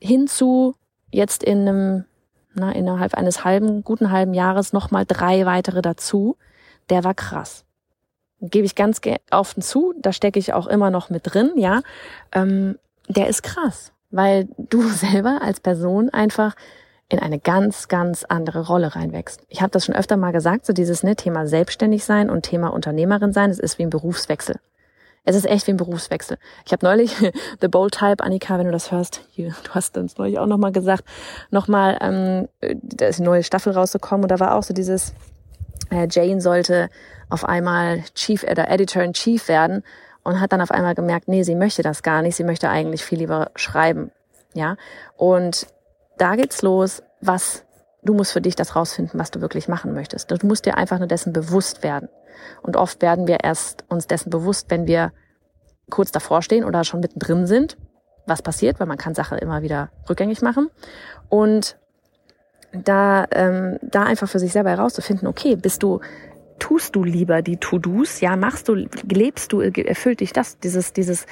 hinzu 0.00 0.74
jetzt 1.10 1.42
in 1.42 1.68
einem, 1.68 2.04
na, 2.54 2.72
innerhalb 2.72 3.14
eines 3.14 3.44
halben, 3.44 3.82
guten 3.82 4.10
halben 4.10 4.34
Jahres 4.34 4.72
nochmal 4.72 5.04
drei 5.06 5.46
weitere 5.46 5.82
dazu, 5.82 6.36
der 6.90 7.04
war 7.04 7.14
krass 7.14 7.65
gebe 8.40 8.66
ich 8.66 8.74
ganz 8.74 9.00
offen 9.30 9.62
zu, 9.62 9.94
da 9.98 10.12
stecke 10.12 10.38
ich 10.38 10.52
auch 10.52 10.66
immer 10.66 10.90
noch 10.90 11.10
mit 11.10 11.22
drin, 11.24 11.52
ja, 11.56 11.80
ähm, 12.32 12.78
der 13.08 13.28
ist 13.28 13.42
krass, 13.42 13.92
weil 14.10 14.48
du 14.58 14.82
selber 14.88 15.40
als 15.42 15.60
Person 15.60 16.10
einfach 16.10 16.54
in 17.08 17.20
eine 17.20 17.38
ganz, 17.38 17.88
ganz 17.88 18.24
andere 18.24 18.66
Rolle 18.66 18.96
reinwächst. 18.96 19.42
Ich 19.48 19.62
habe 19.62 19.70
das 19.70 19.84
schon 19.84 19.94
öfter 19.94 20.16
mal 20.16 20.32
gesagt, 20.32 20.66
so 20.66 20.72
dieses 20.72 21.04
ne, 21.04 21.14
Thema 21.14 21.46
selbstständig 21.46 22.04
sein 22.04 22.30
und 22.30 22.42
Thema 22.42 22.68
Unternehmerin 22.68 23.32
sein, 23.32 23.50
es 23.50 23.60
ist 23.60 23.78
wie 23.78 23.84
ein 23.84 23.90
Berufswechsel. 23.90 24.56
Es 25.24 25.34
ist 25.34 25.44
echt 25.44 25.66
wie 25.66 25.72
ein 25.72 25.76
Berufswechsel. 25.76 26.38
Ich 26.64 26.72
habe 26.72 26.86
neulich 26.86 27.14
The 27.60 27.68
Bold 27.68 27.94
Type, 27.94 28.22
Annika, 28.22 28.58
wenn 28.58 28.66
du 28.66 28.72
das 28.72 28.90
hörst, 28.90 29.22
hier, 29.30 29.54
du 29.64 29.70
hast 29.70 29.96
uns 29.96 30.18
neulich 30.18 30.38
auch 30.38 30.46
nochmal 30.46 30.72
gesagt, 30.72 31.04
nochmal, 31.50 31.96
ähm, 32.00 32.48
da 32.82 33.06
ist 33.06 33.20
eine 33.20 33.28
neue 33.28 33.42
Staffel 33.42 33.72
rausgekommen 33.72 34.24
und 34.24 34.30
da 34.30 34.40
war 34.40 34.54
auch 34.54 34.62
so 34.62 34.74
dieses, 34.74 35.14
Jane 35.90 36.40
sollte 36.40 36.88
auf 37.28 37.44
einmal 37.44 38.02
Chief 38.14 38.42
oder 38.44 38.70
Editor 38.70 39.02
in 39.02 39.12
Chief 39.12 39.48
werden 39.48 39.82
und 40.22 40.40
hat 40.40 40.52
dann 40.52 40.60
auf 40.60 40.70
einmal 40.70 40.94
gemerkt, 40.94 41.28
nee, 41.28 41.42
sie 41.42 41.54
möchte 41.54 41.82
das 41.82 42.02
gar 42.02 42.22
nicht, 42.22 42.36
sie 42.36 42.44
möchte 42.44 42.68
eigentlich 42.68 43.04
viel 43.04 43.18
lieber 43.18 43.50
schreiben, 43.54 44.10
ja. 44.54 44.76
Und 45.16 45.66
da 46.18 46.36
geht's 46.36 46.62
los, 46.62 47.02
was 47.20 47.64
du 48.02 48.14
musst 48.14 48.32
für 48.32 48.40
dich 48.40 48.56
das 48.56 48.76
rausfinden, 48.76 49.18
was 49.20 49.30
du 49.30 49.40
wirklich 49.40 49.68
machen 49.68 49.92
möchtest. 49.92 50.30
Du 50.30 50.46
musst 50.46 50.64
dir 50.66 50.76
einfach 50.76 50.98
nur 50.98 51.08
dessen 51.08 51.32
bewusst 51.32 51.82
werden. 51.82 52.08
Und 52.62 52.76
oft 52.76 53.02
werden 53.02 53.26
wir 53.26 53.44
erst 53.44 53.84
uns 53.88 54.06
dessen 54.06 54.30
bewusst, 54.30 54.70
wenn 54.70 54.86
wir 54.86 55.12
kurz 55.90 56.12
davor 56.12 56.42
stehen 56.42 56.64
oder 56.64 56.84
schon 56.84 57.00
mittendrin 57.00 57.46
sind, 57.46 57.76
was 58.26 58.42
passiert, 58.42 58.80
weil 58.80 58.86
man 58.86 58.98
kann 58.98 59.14
Sache 59.14 59.36
immer 59.36 59.62
wieder 59.62 59.90
rückgängig 60.08 60.42
machen. 60.42 60.70
Und 61.28 61.78
da, 62.72 63.26
ähm, 63.32 63.78
da 63.82 64.04
einfach 64.04 64.28
für 64.28 64.38
sich 64.38 64.52
selber 64.52 64.70
herauszufinden, 64.70 65.26
okay, 65.26 65.56
bist 65.56 65.82
du, 65.82 66.00
tust 66.58 66.96
du 66.96 67.04
lieber 67.04 67.42
die 67.42 67.56
To-Dos, 67.56 68.20
ja, 68.20 68.36
machst 68.36 68.68
du, 68.68 68.74
lebst 68.74 69.52
du, 69.52 69.60
erfüllt 69.60 70.20
dich 70.20 70.32
das, 70.32 70.58
dieses, 70.58 70.92
dieses, 70.92 71.26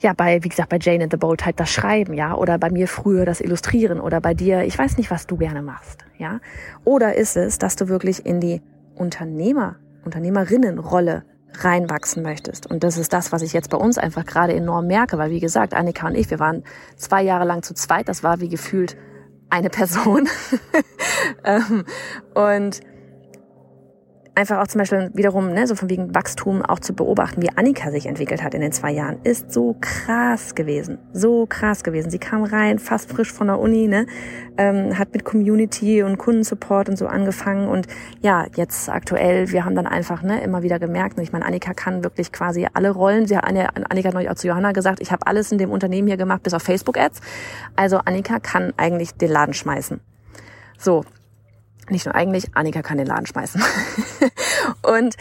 ja, 0.00 0.12
bei, 0.12 0.42
wie 0.42 0.48
gesagt, 0.48 0.68
bei 0.68 0.78
Jane 0.80 1.04
in 1.04 1.10
the 1.10 1.16
Bold 1.16 1.44
halt 1.44 1.58
das 1.60 1.70
Schreiben, 1.70 2.14
ja, 2.14 2.34
oder 2.34 2.58
bei 2.58 2.70
mir 2.70 2.88
früher 2.88 3.24
das 3.24 3.40
Illustrieren 3.40 4.00
oder 4.00 4.20
bei 4.20 4.34
dir, 4.34 4.64
ich 4.64 4.78
weiß 4.78 4.96
nicht, 4.96 5.10
was 5.10 5.26
du 5.26 5.36
gerne 5.36 5.62
machst, 5.62 6.04
ja. 6.18 6.40
Oder 6.84 7.14
ist 7.14 7.36
es, 7.36 7.58
dass 7.58 7.76
du 7.76 7.88
wirklich 7.88 8.24
in 8.26 8.40
die 8.40 8.60
Unternehmer, 8.94 9.76
Unternehmerinnenrolle 10.04 11.24
reinwachsen 11.56 12.22
möchtest. 12.22 12.66
Und 12.66 12.82
das 12.82 12.96
ist 12.98 13.12
das, 13.12 13.32
was 13.32 13.42
ich 13.42 13.52
jetzt 13.52 13.70
bei 13.70 13.76
uns 13.76 13.96
einfach 13.96 14.26
gerade 14.26 14.54
enorm 14.54 14.86
merke, 14.86 15.18
weil 15.18 15.30
wie 15.30 15.40
gesagt, 15.40 15.72
Annika 15.72 16.08
und 16.08 16.16
ich, 16.16 16.30
wir 16.30 16.38
waren 16.40 16.64
zwei 16.96 17.22
Jahre 17.22 17.44
lang 17.44 17.62
zu 17.62 17.74
zweit, 17.74 18.08
das 18.08 18.22
war 18.22 18.40
wie 18.40 18.48
gefühlt 18.48 18.96
eine 19.50 19.70
Person. 19.70 20.28
ähm, 21.44 21.84
und 22.34 22.80
einfach 24.34 24.60
auch 24.60 24.66
zum 24.66 24.80
Beispiel 24.80 25.10
wiederum, 25.14 25.52
ne, 25.52 25.66
so 25.66 25.74
von 25.74 25.88
wegen 25.88 26.14
Wachstum 26.14 26.62
auch 26.62 26.80
zu 26.80 26.94
beobachten, 26.94 27.42
wie 27.42 27.50
Annika 27.56 27.90
sich 27.90 28.06
entwickelt 28.06 28.42
hat 28.42 28.54
in 28.54 28.60
den 28.60 28.72
zwei 28.72 28.90
Jahren, 28.90 29.18
ist 29.22 29.52
so 29.52 29.76
krass 29.80 30.54
gewesen. 30.54 30.98
So 31.12 31.46
krass 31.46 31.84
gewesen. 31.84 32.10
Sie 32.10 32.18
kam 32.18 32.44
rein, 32.44 32.78
fast 32.78 33.10
frisch 33.10 33.32
von 33.32 33.46
der 33.46 33.58
Uni, 33.58 33.86
ne, 33.86 34.06
ähm, 34.58 34.98
hat 34.98 35.12
mit 35.12 35.24
Community 35.24 36.02
und 36.02 36.18
Kundensupport 36.18 36.88
und 36.88 36.96
so 36.96 37.06
angefangen 37.06 37.68
und 37.68 37.86
ja, 38.22 38.46
jetzt 38.56 38.88
aktuell, 38.88 39.50
wir 39.50 39.64
haben 39.64 39.74
dann 39.74 39.86
einfach, 39.86 40.22
ne, 40.22 40.42
immer 40.42 40.62
wieder 40.62 40.78
gemerkt, 40.78 41.16
und 41.16 41.22
ich 41.22 41.32
meine, 41.32 41.46
Annika 41.46 41.74
kann 41.74 42.02
wirklich 42.02 42.32
quasi 42.32 42.66
alle 42.72 42.90
Rollen. 42.90 43.26
Sie 43.26 43.36
hat, 43.36 43.44
Annika 43.44 44.10
neulich 44.10 44.30
auch 44.30 44.34
zu 44.34 44.48
Johanna 44.48 44.72
gesagt, 44.72 45.00
ich 45.00 45.12
habe 45.12 45.26
alles 45.26 45.52
in 45.52 45.58
dem 45.58 45.70
Unternehmen 45.70 46.08
hier 46.08 46.16
gemacht, 46.16 46.42
bis 46.42 46.54
auf 46.54 46.62
Facebook-Ads. 46.62 47.20
Also 47.76 47.98
Annika 47.98 48.40
kann 48.40 48.72
eigentlich 48.76 49.12
den 49.14 49.30
Laden 49.30 49.54
schmeißen. 49.54 50.00
So, 50.78 51.04
nicht 51.90 52.06
nur 52.06 52.14
eigentlich, 52.14 52.54
Annika 52.54 52.82
kann 52.82 52.98
den 52.98 53.06
Laden 53.06 53.26
schmeißen. 53.26 53.62
und 54.82 55.16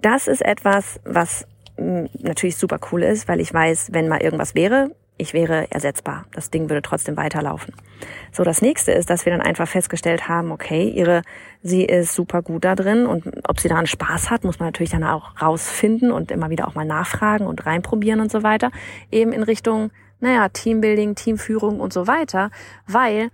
das 0.00 0.28
ist 0.28 0.42
etwas, 0.42 1.00
was 1.04 1.46
hm, 1.76 2.08
natürlich 2.18 2.56
super 2.56 2.78
cool 2.90 3.02
ist, 3.02 3.28
weil 3.28 3.40
ich 3.40 3.52
weiß, 3.52 3.88
wenn 3.92 4.08
mal 4.08 4.22
irgendwas 4.22 4.54
wäre, 4.54 4.90
ich 5.18 5.32
wäre 5.32 5.70
ersetzbar. 5.70 6.26
Das 6.32 6.50
Ding 6.50 6.68
würde 6.68 6.82
trotzdem 6.82 7.16
weiterlaufen. 7.16 7.74
So, 8.32 8.44
das 8.44 8.60
nächste 8.60 8.92
ist, 8.92 9.08
dass 9.08 9.24
wir 9.24 9.32
dann 9.32 9.40
einfach 9.40 9.66
festgestellt 9.66 10.28
haben, 10.28 10.52
okay, 10.52 10.88
ihre, 10.88 11.22
sie 11.62 11.84
ist 11.84 12.14
super 12.14 12.42
gut 12.42 12.64
da 12.64 12.74
drin 12.74 13.06
und 13.06 13.24
ob 13.48 13.58
sie 13.58 13.68
daran 13.68 13.86
Spaß 13.86 14.30
hat, 14.30 14.44
muss 14.44 14.58
man 14.58 14.68
natürlich 14.68 14.90
dann 14.90 15.04
auch 15.04 15.40
rausfinden 15.40 16.12
und 16.12 16.30
immer 16.30 16.50
wieder 16.50 16.68
auch 16.68 16.74
mal 16.74 16.84
nachfragen 16.84 17.46
und 17.46 17.64
reinprobieren 17.64 18.20
und 18.20 18.30
so 18.30 18.42
weiter. 18.42 18.70
Eben 19.10 19.32
in 19.32 19.42
Richtung, 19.42 19.90
naja, 20.20 20.48
Teambuilding, 20.50 21.14
Teamführung 21.14 21.80
und 21.80 21.92
so 21.92 22.06
weiter, 22.06 22.50
weil 22.86 23.30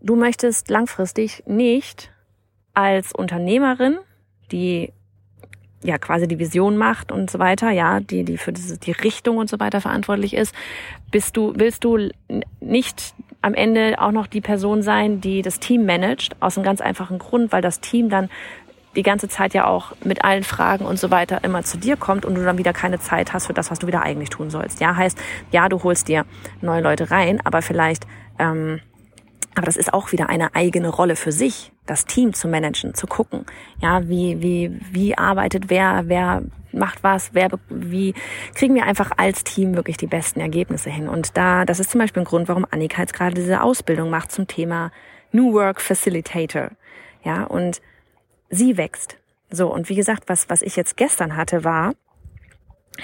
du 0.00 0.16
möchtest 0.16 0.70
langfristig 0.70 1.42
nicht 1.46 2.10
als 2.78 3.12
Unternehmerin, 3.12 3.98
die 4.52 4.92
ja 5.82 5.98
quasi 5.98 6.28
die 6.28 6.38
Vision 6.38 6.76
macht 6.76 7.10
und 7.10 7.28
so 7.28 7.40
weiter, 7.40 7.70
ja, 7.70 7.98
die 7.98 8.24
die 8.24 8.38
für 8.38 8.52
diese, 8.52 8.78
die 8.78 8.92
Richtung 8.92 9.36
und 9.36 9.50
so 9.50 9.58
weiter 9.58 9.80
verantwortlich 9.80 10.32
ist, 10.34 10.54
bist 11.10 11.36
du 11.36 11.54
willst 11.56 11.82
du 11.82 12.08
nicht 12.60 13.14
am 13.42 13.54
Ende 13.54 13.96
auch 13.98 14.12
noch 14.12 14.28
die 14.28 14.40
Person 14.40 14.82
sein, 14.82 15.20
die 15.20 15.42
das 15.42 15.58
Team 15.58 15.86
managt, 15.86 16.36
aus 16.40 16.56
einem 16.56 16.64
ganz 16.64 16.80
einfachen 16.80 17.18
Grund, 17.18 17.50
weil 17.50 17.62
das 17.62 17.80
Team 17.80 18.10
dann 18.10 18.28
die 18.94 19.02
ganze 19.02 19.28
Zeit 19.28 19.54
ja 19.54 19.66
auch 19.66 19.92
mit 20.04 20.24
allen 20.24 20.44
Fragen 20.44 20.84
und 20.84 21.00
so 21.00 21.10
weiter 21.10 21.42
immer 21.42 21.64
zu 21.64 21.78
dir 21.78 21.96
kommt 21.96 22.24
und 22.24 22.36
du 22.36 22.44
dann 22.44 22.58
wieder 22.58 22.72
keine 22.72 23.00
Zeit 23.00 23.32
hast 23.32 23.48
für 23.48 23.54
das, 23.54 23.72
was 23.72 23.80
du 23.80 23.88
wieder 23.88 24.02
eigentlich 24.02 24.30
tun 24.30 24.50
sollst. 24.50 24.80
Ja, 24.80 24.94
heißt, 24.94 25.18
ja, 25.50 25.68
du 25.68 25.82
holst 25.82 26.06
dir 26.06 26.26
neue 26.60 26.80
Leute 26.80 27.10
rein, 27.10 27.40
aber 27.44 27.60
vielleicht 27.60 28.06
ähm, 28.38 28.80
aber 29.58 29.66
das 29.66 29.76
ist 29.76 29.92
auch 29.92 30.12
wieder 30.12 30.28
eine 30.28 30.54
eigene 30.54 30.88
Rolle 30.88 31.16
für 31.16 31.32
sich, 31.32 31.72
das 31.88 32.04
Team 32.04 32.34
zu 32.34 32.48
managen, 32.48 32.94
zu 32.94 33.06
gucken. 33.06 33.46
Ja, 33.80 34.08
wie, 34.08 34.40
wie, 34.42 34.78
wie 34.92 35.16
arbeitet 35.16 35.70
wer, 35.70 36.04
wer 36.06 36.42
macht 36.72 37.02
was, 37.02 37.30
wer, 37.32 37.48
wie 37.68 38.14
kriegen 38.54 38.74
wir 38.74 38.84
einfach 38.84 39.10
als 39.16 39.42
Team 39.42 39.74
wirklich 39.74 39.96
die 39.96 40.06
besten 40.06 40.40
Ergebnisse 40.40 40.90
hin. 40.90 41.08
Und 41.08 41.36
da, 41.36 41.64
das 41.64 41.80
ist 41.80 41.90
zum 41.90 42.00
Beispiel 42.00 42.22
ein 42.22 42.26
Grund, 42.26 42.48
warum 42.48 42.66
Annika 42.70 43.00
jetzt 43.00 43.14
gerade 43.14 43.34
diese 43.34 43.62
Ausbildung 43.62 44.10
macht 44.10 44.30
zum 44.30 44.46
Thema 44.46 44.92
New 45.32 45.52
Work 45.54 45.80
Facilitator. 45.80 46.70
Ja, 47.24 47.44
und 47.44 47.80
sie 48.50 48.76
wächst. 48.76 49.16
So, 49.50 49.72
und 49.72 49.88
wie 49.88 49.94
gesagt, 49.94 50.24
was, 50.28 50.50
was 50.50 50.62
ich 50.62 50.76
jetzt 50.76 50.96
gestern 50.96 51.36
hatte, 51.36 51.64
war, 51.64 51.94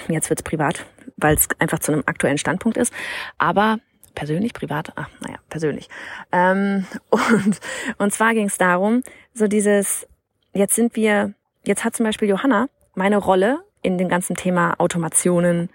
jetzt 0.08 0.28
wird's 0.28 0.42
privat, 0.42 0.84
weil 1.16 1.34
es 1.34 1.48
einfach 1.58 1.78
zu 1.78 1.92
einem 1.92 2.02
aktuellen 2.06 2.38
Standpunkt 2.38 2.76
ist, 2.76 2.92
aber 3.38 3.78
persönlich, 4.14 4.52
privat, 4.52 4.92
ach, 4.96 5.08
naja, 5.20 5.38
persönlich. 5.48 5.88
Ähm, 6.32 6.86
und, 7.10 7.60
und 7.98 8.12
zwar 8.12 8.34
ging 8.34 8.46
es 8.46 8.58
darum, 8.58 9.02
so 9.32 9.46
dieses, 9.46 10.06
jetzt 10.52 10.74
sind 10.74 10.96
wir, 10.96 11.34
jetzt 11.64 11.84
hat 11.84 11.96
zum 11.96 12.04
Beispiel 12.04 12.28
Johanna 12.28 12.68
meine 12.94 13.18
Rolle 13.18 13.60
in 13.82 13.98
dem 13.98 14.08
ganzen 14.08 14.36
Thema 14.36 14.74
Automationen, 14.78 15.68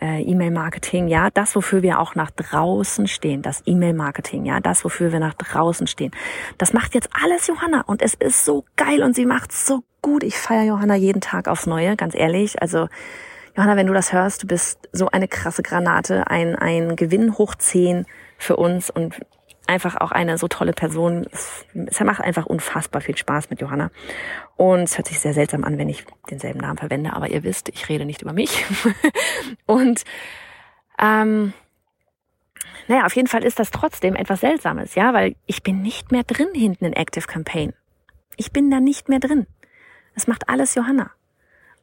äh, 0.00 0.22
E-Mail-Marketing, 0.22 1.08
ja, 1.08 1.30
das, 1.30 1.54
wofür 1.54 1.82
wir 1.82 2.00
auch 2.00 2.14
nach 2.14 2.30
draußen 2.30 3.06
stehen, 3.06 3.42
das 3.42 3.62
E-Mail-Marketing, 3.64 4.44
ja, 4.44 4.60
das, 4.60 4.84
wofür 4.84 5.12
wir 5.12 5.20
nach 5.20 5.34
draußen 5.34 5.86
stehen. 5.86 6.12
Das 6.58 6.72
macht 6.72 6.94
jetzt 6.94 7.08
alles 7.22 7.46
Johanna 7.46 7.82
und 7.82 8.02
es 8.02 8.14
ist 8.14 8.44
so 8.44 8.64
geil 8.76 9.02
und 9.02 9.14
sie 9.14 9.26
macht's 9.26 9.66
so 9.66 9.84
gut. 10.02 10.22
Ich 10.24 10.36
feiere 10.36 10.64
Johanna 10.64 10.96
jeden 10.96 11.20
Tag 11.20 11.48
aufs 11.48 11.66
Neue, 11.66 11.96
ganz 11.96 12.14
ehrlich. 12.14 12.60
Also 12.60 12.88
Johanna, 13.56 13.76
wenn 13.76 13.86
du 13.86 13.94
das 13.94 14.12
hörst, 14.12 14.42
du 14.42 14.46
bist 14.46 14.88
so 14.92 15.08
eine 15.10 15.28
krasse 15.28 15.62
Granate, 15.62 16.26
ein, 16.28 16.56
ein 16.56 16.96
Gewinn 16.96 17.38
hoch 17.38 17.54
zehn 17.54 18.04
für 18.36 18.56
uns 18.56 18.90
und 18.90 19.14
einfach 19.66 19.96
auch 19.96 20.10
eine 20.10 20.38
so 20.38 20.48
tolle 20.48 20.72
Person. 20.72 21.26
Es, 21.30 21.64
es 21.86 22.00
macht 22.00 22.20
einfach 22.20 22.46
unfassbar 22.46 23.00
viel 23.00 23.16
Spaß 23.16 23.50
mit 23.50 23.60
Johanna. 23.60 23.90
Und 24.56 24.80
es 24.80 24.98
hört 24.98 25.06
sich 25.06 25.20
sehr 25.20 25.34
seltsam 25.34 25.64
an, 25.64 25.78
wenn 25.78 25.88
ich 25.88 26.04
denselben 26.30 26.60
Namen 26.60 26.78
verwende, 26.78 27.12
aber 27.12 27.30
ihr 27.30 27.44
wisst, 27.44 27.68
ich 27.68 27.88
rede 27.88 28.04
nicht 28.04 28.22
über 28.22 28.32
mich. 28.32 28.64
und 29.66 30.04
ähm, 30.98 31.52
naja, 32.88 33.06
auf 33.06 33.16
jeden 33.16 33.28
Fall 33.28 33.44
ist 33.44 33.58
das 33.58 33.70
trotzdem 33.70 34.16
etwas 34.16 34.40
Seltsames, 34.40 34.94
ja, 34.94 35.14
weil 35.14 35.36
ich 35.46 35.62
bin 35.62 35.80
nicht 35.80 36.12
mehr 36.12 36.24
drin 36.24 36.48
hinten 36.52 36.84
in 36.84 36.92
Active 36.92 37.26
Campaign. 37.26 37.72
Ich 38.36 38.52
bin 38.52 38.70
da 38.70 38.80
nicht 38.80 39.08
mehr 39.08 39.20
drin. 39.20 39.46
Das 40.14 40.26
macht 40.26 40.48
alles 40.48 40.74
Johanna. 40.74 41.10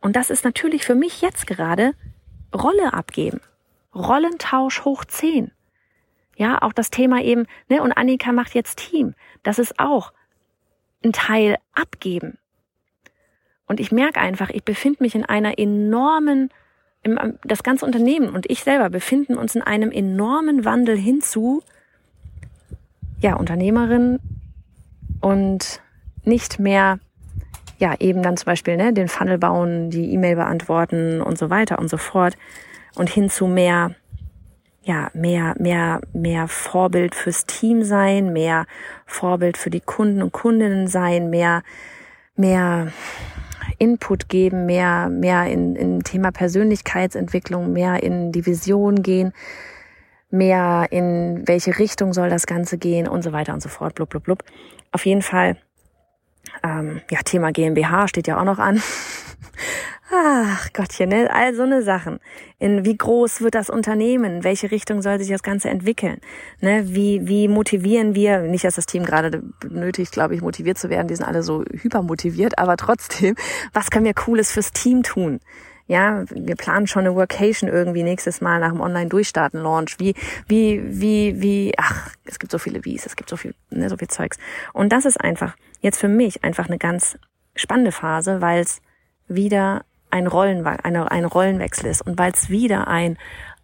Und 0.02 0.16
das 0.16 0.30
ist 0.30 0.44
natürlich 0.44 0.84
für 0.84 0.96
mich 0.96 1.22
jetzt 1.22 1.48
gerade 1.48 1.94
Rolle 2.54 2.94
abgeben. 2.94 3.40
Rollentausch 3.96 4.84
hoch 4.84 5.06
zehn. 5.06 5.52
Ja, 6.36 6.62
auch 6.62 6.74
das 6.74 6.90
Thema 6.90 7.22
eben, 7.22 7.46
ne, 7.70 7.82
und 7.82 7.92
Annika 7.92 8.32
macht 8.32 8.56
jetzt 8.56 8.80
Team. 8.80 9.14
Das 9.44 9.60
ist 9.60 9.80
auch 9.80 10.12
ein 11.04 11.14
Teil 11.14 11.58
abgeben. 11.74 12.38
Und 13.68 13.80
ich 13.80 13.92
merke 13.92 14.20
einfach, 14.20 14.50
ich 14.50 14.64
befinde 14.64 15.04
mich 15.04 15.16
in 15.16 15.24
einer 15.24 15.58
enormen, 15.60 16.50
das 17.44 17.64
ganze 17.64 17.86
Unternehmen 17.86 18.30
und 18.30 18.50
ich 18.50 18.64
selber 18.64 18.90
befinden 18.90 19.38
uns 19.38 19.56
in 19.56 19.62
einem 19.62 19.92
enormen 19.92 20.66
Wandel 20.66 20.98
hinzu, 20.98 21.64
ja, 23.20 23.36
Unternehmerin 23.36 24.20
und 25.22 25.82
nicht 26.24 26.60
mehr 26.60 27.00
ja, 27.82 27.96
eben 28.00 28.22
dann 28.22 28.38
zum 28.38 28.46
Beispiel 28.46 28.78
ne, 28.78 28.94
den 28.94 29.08
Funnel 29.08 29.40
bauen, 29.40 29.90
die 29.90 30.14
E-Mail 30.14 30.36
beantworten 30.36 31.20
und 31.20 31.40
so 31.40 31.50
weiter 31.50 31.80
und 31.80 31.90
so 31.90 31.98
fort. 31.98 32.38
Und 32.94 33.10
hin 33.10 33.28
zu 33.28 33.48
mehr, 33.48 33.96
ja, 34.84 35.10
mehr, 35.16 35.56
mehr, 35.58 36.00
mehr 36.14 36.48
Vorbild 36.48 37.16
fürs 37.16 37.48
Team 37.48 37.84
sein, 37.84 38.34
mehr 38.34 38.68
Vorbild 39.08 39.58
für 39.58 39.72
die 39.72 39.82
Kunden 39.82 40.22
und 40.22 40.32
Kundinnen 40.32 40.86
sein, 40.86 41.32
mehr, 41.32 41.64
mehr 42.36 42.92
Input 43.80 44.30
geben, 44.30 44.68
mehr, 44.68 45.10
mehr 45.10 45.48
in, 45.48 45.76
in 45.76 46.04
Thema 46.04 46.32
Persönlichkeitsentwicklung, 46.32 47.74
mehr 47.74 48.04
in 48.04 48.32
die 48.32 48.46
Vision 48.46 49.02
gehen, 49.02 49.34
mehr 50.30 50.86
in 50.92 51.48
welche 51.48 51.80
Richtung 51.80 52.14
soll 52.14 52.30
das 52.30 52.46
Ganze 52.46 52.78
gehen 52.78 53.08
und 53.08 53.24
so 53.24 53.32
weiter 53.32 53.56
und 53.56 53.64
so 53.64 53.70
fort, 53.70 53.96
blub, 53.96 54.10
blub, 54.10 54.24
blub. 54.24 54.44
Auf 54.92 55.08
jeden 55.08 55.24
Fall 55.24 55.58
ähm, 56.64 57.02
ja, 57.10 57.20
Thema 57.24 57.52
GmbH 57.52 58.08
steht 58.08 58.28
ja 58.28 58.40
auch 58.40 58.46
noch 58.46 58.60
an. 58.60 58.82
Ach 60.14 60.74
Gottchen, 60.74 61.08
ne? 61.08 61.30
all 61.34 61.56
so 61.56 61.64
eine 61.64 61.84
Sachen. 61.84 62.20
In 62.60 62.84
wie 62.84 62.98
groß 62.98 63.42
wird 63.42 63.56
das 63.56 63.70
Unternehmen? 63.70 64.38
In 64.38 64.44
welche 64.44 64.70
Richtung 64.70 65.02
soll 65.02 65.18
sich 65.20 65.30
das 65.30 65.42
Ganze 65.42 65.70
entwickeln? 65.70 66.20
Ne? 66.60 66.84
Wie, 66.88 67.28
wie 67.28 67.48
motivieren 67.48 68.14
wir, 68.14 68.40
nicht, 68.42 68.66
dass 68.66 68.76
das 68.76 68.86
Team 68.86 69.06
gerade 69.06 69.42
benötigt, 69.62 70.12
glaube 70.12 70.36
ich, 70.36 70.42
motiviert 70.42 70.78
zu 70.78 70.90
werden, 70.90 71.08
die 71.08 71.16
sind 71.16 71.26
alle 71.26 71.44
so 71.44 71.64
hypermotiviert, 71.64 72.60
aber 72.60 72.76
trotzdem, 72.76 73.36
was 73.72 73.90
können 73.90 74.04
wir 74.04 74.14
Cooles 74.14 74.52
fürs 74.52 74.74
Team 74.74 75.04
tun? 75.04 75.40
Ja, 75.88 76.26
wir 76.30 76.56
planen 76.56 76.88
schon 76.88 77.06
eine 77.06 77.16
Workation 77.16 77.70
irgendwie 77.70 78.04
nächstes 78.04 78.42
Mal 78.42 78.60
nach 78.60 78.72
dem 78.72 78.82
Online-Durchstarten-Launch. 78.82 80.00
Wie, 80.00 80.14
wie, 80.48 80.82
wie, 80.86 81.42
wie, 81.42 81.74
ach, 81.78 82.10
es 82.26 82.40
gibt 82.40 82.52
so 82.52 82.60
viele 82.60 82.84
Wies, 82.86 83.06
es 83.06 83.16
gibt 83.16 83.30
so 83.30 83.38
viel, 83.38 83.56
ne, 83.70 83.90
so 83.90 83.98
viel 83.98 84.08
Zeugs. 84.08 84.38
Und 84.74 84.92
das 84.94 85.06
ist 85.06 85.20
einfach 85.20 85.56
jetzt 85.82 86.00
für 86.00 86.08
mich 86.08 86.44
einfach 86.44 86.68
eine 86.68 86.78
ganz 86.78 87.18
spannende 87.56 87.92
Phase, 87.92 88.42
weil 88.42 88.62
es 88.62 88.82
wieder 89.28 89.84
ein, 90.10 90.28
Rollen, 90.28 90.66
eine, 90.66 91.12
ein 91.12 91.26
Rollenwechsel 91.26 91.90
ist 91.90 92.02
und 92.02 92.18
weil 92.18 92.32
es 92.32 92.50
wieder 92.50 92.88
ein 92.88 93.18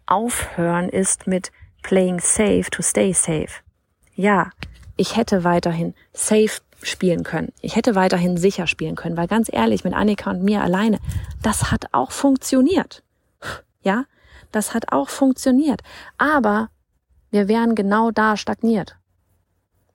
Aufhören 0.06 0.88
ist 0.88 1.26
mit 1.26 1.52
playing 1.82 2.20
safe 2.20 2.66
to 2.70 2.82
stay 2.82 3.12
safe. 3.12 3.60
Ja, 4.14 4.50
ich 4.96 5.16
hätte 5.16 5.44
weiterhin 5.44 5.94
safe 6.12 6.60
spielen 6.82 7.24
können. 7.24 7.52
Ich 7.60 7.76
hätte 7.76 7.94
weiterhin 7.94 8.36
sicher 8.36 8.66
spielen 8.66 8.96
können, 8.96 9.16
weil 9.16 9.26
ganz 9.26 9.52
ehrlich, 9.52 9.84
mit 9.84 9.94
Annika 9.94 10.30
und 10.30 10.42
mir 10.42 10.62
alleine, 10.62 10.98
das 11.42 11.70
hat 11.70 11.86
auch 11.92 12.10
funktioniert. 12.10 13.02
Ja, 13.82 14.04
das 14.52 14.74
hat 14.74 14.92
auch 14.92 15.08
funktioniert. 15.08 15.82
Aber 16.18 16.68
wir 17.30 17.48
wären 17.48 17.74
genau 17.74 18.10
da 18.10 18.36
stagniert. 18.36 18.97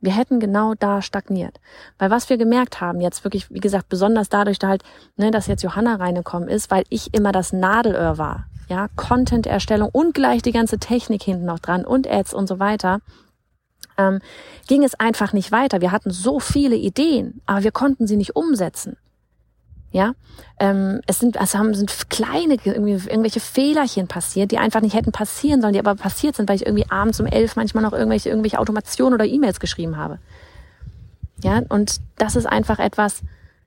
Wir 0.03 0.15
hätten 0.15 0.41
genau 0.41 0.73
da 0.73 1.01
stagniert. 1.01 1.61
Weil 1.97 2.11
was 2.11 2.29
wir 2.29 2.37
gemerkt 2.37 2.81
haben, 2.81 2.99
jetzt 2.99 3.23
wirklich, 3.23 3.49
wie 3.49 3.61
gesagt, 3.61 3.87
besonders 3.87 4.27
dadurch, 4.27 4.59
da 4.59 4.67
halt, 4.67 4.83
ne, 5.15 5.31
dass 5.31 5.47
jetzt 5.47 5.63
Johanna 5.63 5.95
reingekommen 5.95 6.49
ist, 6.49 6.69
weil 6.69 6.83
ich 6.89 7.13
immer 7.13 7.31
das 7.31 7.53
Nadelöhr 7.53 8.17
war. 8.17 8.47
Ja, 8.67 8.89
Content-Erstellung 8.97 9.89
und 9.91 10.13
gleich 10.13 10.41
die 10.41 10.51
ganze 10.51 10.77
Technik 10.77 11.23
hinten 11.23 11.45
noch 11.45 11.59
dran 11.59 11.85
und 11.85 12.05
Ads 12.05 12.33
und 12.33 12.47
so 12.47 12.59
weiter 12.59 12.99
ähm, 13.97 14.19
ging 14.67 14.83
es 14.83 14.95
einfach 14.95 15.31
nicht 15.31 15.51
weiter. 15.51 15.79
Wir 15.79 15.91
hatten 15.91 16.11
so 16.11 16.39
viele 16.39 16.75
Ideen, 16.75 17.41
aber 17.45 17.63
wir 17.63 17.71
konnten 17.71 18.05
sie 18.05 18.17
nicht 18.17 18.35
umsetzen. 18.35 18.97
Ja, 19.93 20.15
ähm, 20.59 21.01
es 21.05 21.19
sind, 21.19 21.37
also 21.37 21.59
haben, 21.59 21.75
sind 21.75 22.09
kleine, 22.09 22.57
irgendwie, 22.63 22.93
irgendwelche 22.93 23.39
Fehlerchen 23.39 24.07
passiert, 24.07 24.49
die 24.49 24.57
einfach 24.57 24.81
nicht 24.81 24.95
hätten 24.95 25.11
passieren 25.11 25.61
sollen, 25.61 25.73
die 25.73 25.79
aber 25.79 25.93
passiert 25.93 26.35
sind, 26.35 26.49
weil 26.49 26.55
ich 26.55 26.65
irgendwie 26.65 26.89
abends 26.89 27.19
um 27.19 27.27
elf 27.27 27.55
manchmal 27.55 27.83
noch 27.83 27.93
irgendwelche, 27.93 28.29
irgendwelche 28.29 28.57
Automationen 28.57 29.13
oder 29.13 29.25
E-Mails 29.25 29.59
geschrieben 29.59 29.95
habe. 29.95 30.17
Ja, 31.43 31.61
und 31.69 32.01
das 32.17 32.35
ist 32.35 32.47
einfach 32.47 32.79
etwas, 32.79 33.21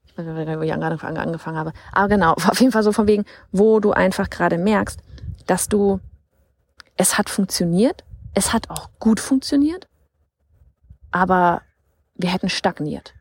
ich 0.06 0.18
weiß 0.18 0.26
nicht, 0.26 0.58
wo 0.58 0.62
ich 0.62 0.72
angefangen 0.72 1.56
habe, 1.56 1.72
aber 1.92 2.08
genau, 2.08 2.32
auf 2.34 2.58
jeden 2.58 2.72
Fall 2.72 2.82
so 2.82 2.90
von 2.90 3.06
wegen, 3.06 3.24
wo 3.52 3.78
du 3.78 3.92
einfach 3.92 4.28
gerade 4.28 4.58
merkst, 4.58 4.98
dass 5.46 5.68
du, 5.68 6.00
es 6.96 7.18
hat 7.18 7.30
funktioniert, 7.30 8.02
es 8.34 8.52
hat 8.52 8.68
auch 8.68 8.90
gut 8.98 9.20
funktioniert, 9.20 9.86
aber 11.12 11.62
wir 12.16 12.32
hätten 12.32 12.48
stagniert. 12.48 13.14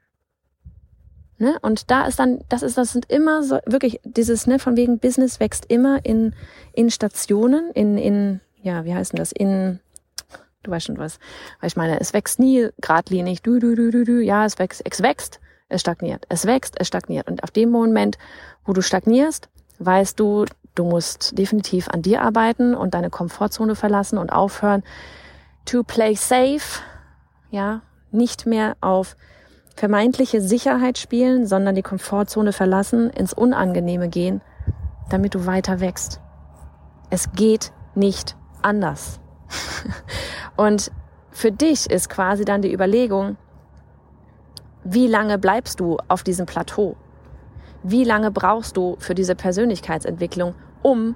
Ne? 1.38 1.58
Und 1.62 1.92
da 1.92 2.08
ist 2.08 2.20
dann, 2.20 2.40
das 2.48 2.64
ist, 2.64 2.78
das 2.78 2.94
sind 2.94 3.12
immer 3.12 3.44
so, 3.44 3.60
wirklich 3.66 4.00
dieses, 4.04 4.48
ne, 4.48 4.58
von 4.58 4.78
wegen 4.78 5.00
Business 5.00 5.40
wächst 5.40 5.66
immer 5.68 6.06
in, 6.06 6.34
in 6.74 6.90
Stationen, 6.90 7.72
in, 7.72 7.98
in, 7.98 8.40
ja, 8.62 8.86
wie 8.86 8.94
heißt 8.94 9.12
denn 9.12 9.18
das, 9.18 9.34
in, 9.34 9.80
du 10.64 10.72
weißt 10.72 10.86
schon 10.86 10.98
was, 10.98 11.20
weil 11.60 11.68
ich 11.68 11.76
meine, 11.76 12.00
es 12.00 12.14
wächst 12.14 12.40
nie 12.40 12.70
geradlinig, 12.80 13.42
du, 13.42 13.60
du, 13.60 13.76
du, 13.76 13.92
du, 13.92 14.06
du, 14.06 14.24
ja, 14.24 14.46
es 14.46 14.60
wächst, 14.60 14.82
es 14.90 15.02
wächst, 15.02 15.42
es 15.68 15.82
stagniert, 15.82 16.26
es 16.30 16.46
wächst, 16.46 16.76
es 16.80 16.88
stagniert. 16.88 17.28
Und 17.28 17.44
auf 17.44 17.52
dem 17.52 17.70
Moment, 17.70 18.18
wo 18.64 18.72
du 18.72 18.82
stagnierst, 18.82 19.50
weißt 19.80 20.18
du, 20.18 20.46
du 20.74 20.86
musst 20.86 21.38
definitiv 21.38 21.90
an 21.90 22.02
dir 22.02 22.22
arbeiten 22.22 22.76
und 22.76 22.94
deine 22.94 23.10
Komfortzone 23.10 23.76
verlassen 23.76 24.18
und 24.18 24.32
aufhören 24.32 24.84
to 25.66 25.84
play 25.84 26.16
safe, 26.16 26.82
ja, 27.52 27.82
nicht 28.12 28.46
mehr 28.46 28.78
auf 28.80 29.18
vermeintliche 29.76 30.42
Sicherheit 30.42 30.98
spielen, 30.98 31.46
sondern 31.46 31.76
die 31.76 31.82
Komfortzone 31.82 32.54
verlassen, 32.54 33.10
ins 33.10 33.34
Unangenehme 33.34 34.10
gehen, 34.10 34.42
damit 35.10 35.36
du 35.36 35.46
weiter 35.46 35.80
wächst. 35.80 36.22
Es 37.10 37.32
geht 37.34 37.72
nicht 37.94 38.36
anders. 38.62 39.20
Und 40.56 40.92
für 41.32 41.52
dich 41.52 41.90
ist 41.90 42.10
quasi 42.10 42.46
dann 42.46 42.62
die 42.62 42.74
Überlegung, 42.74 43.38
wie 44.84 45.08
lange 45.08 45.38
bleibst 45.38 45.80
du 45.80 45.98
auf 46.08 46.24
diesem 46.24 46.46
Plateau? 46.46 46.96
Wie 47.84 48.04
lange 48.04 48.32
brauchst 48.32 48.78
du 48.78 48.96
für 49.00 49.16
diese 49.16 49.36
Persönlichkeitsentwicklung, 49.36 50.56
um 50.82 51.16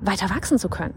weiter 0.00 0.30
wachsen 0.30 0.58
zu 0.58 0.68
können? 0.68 0.94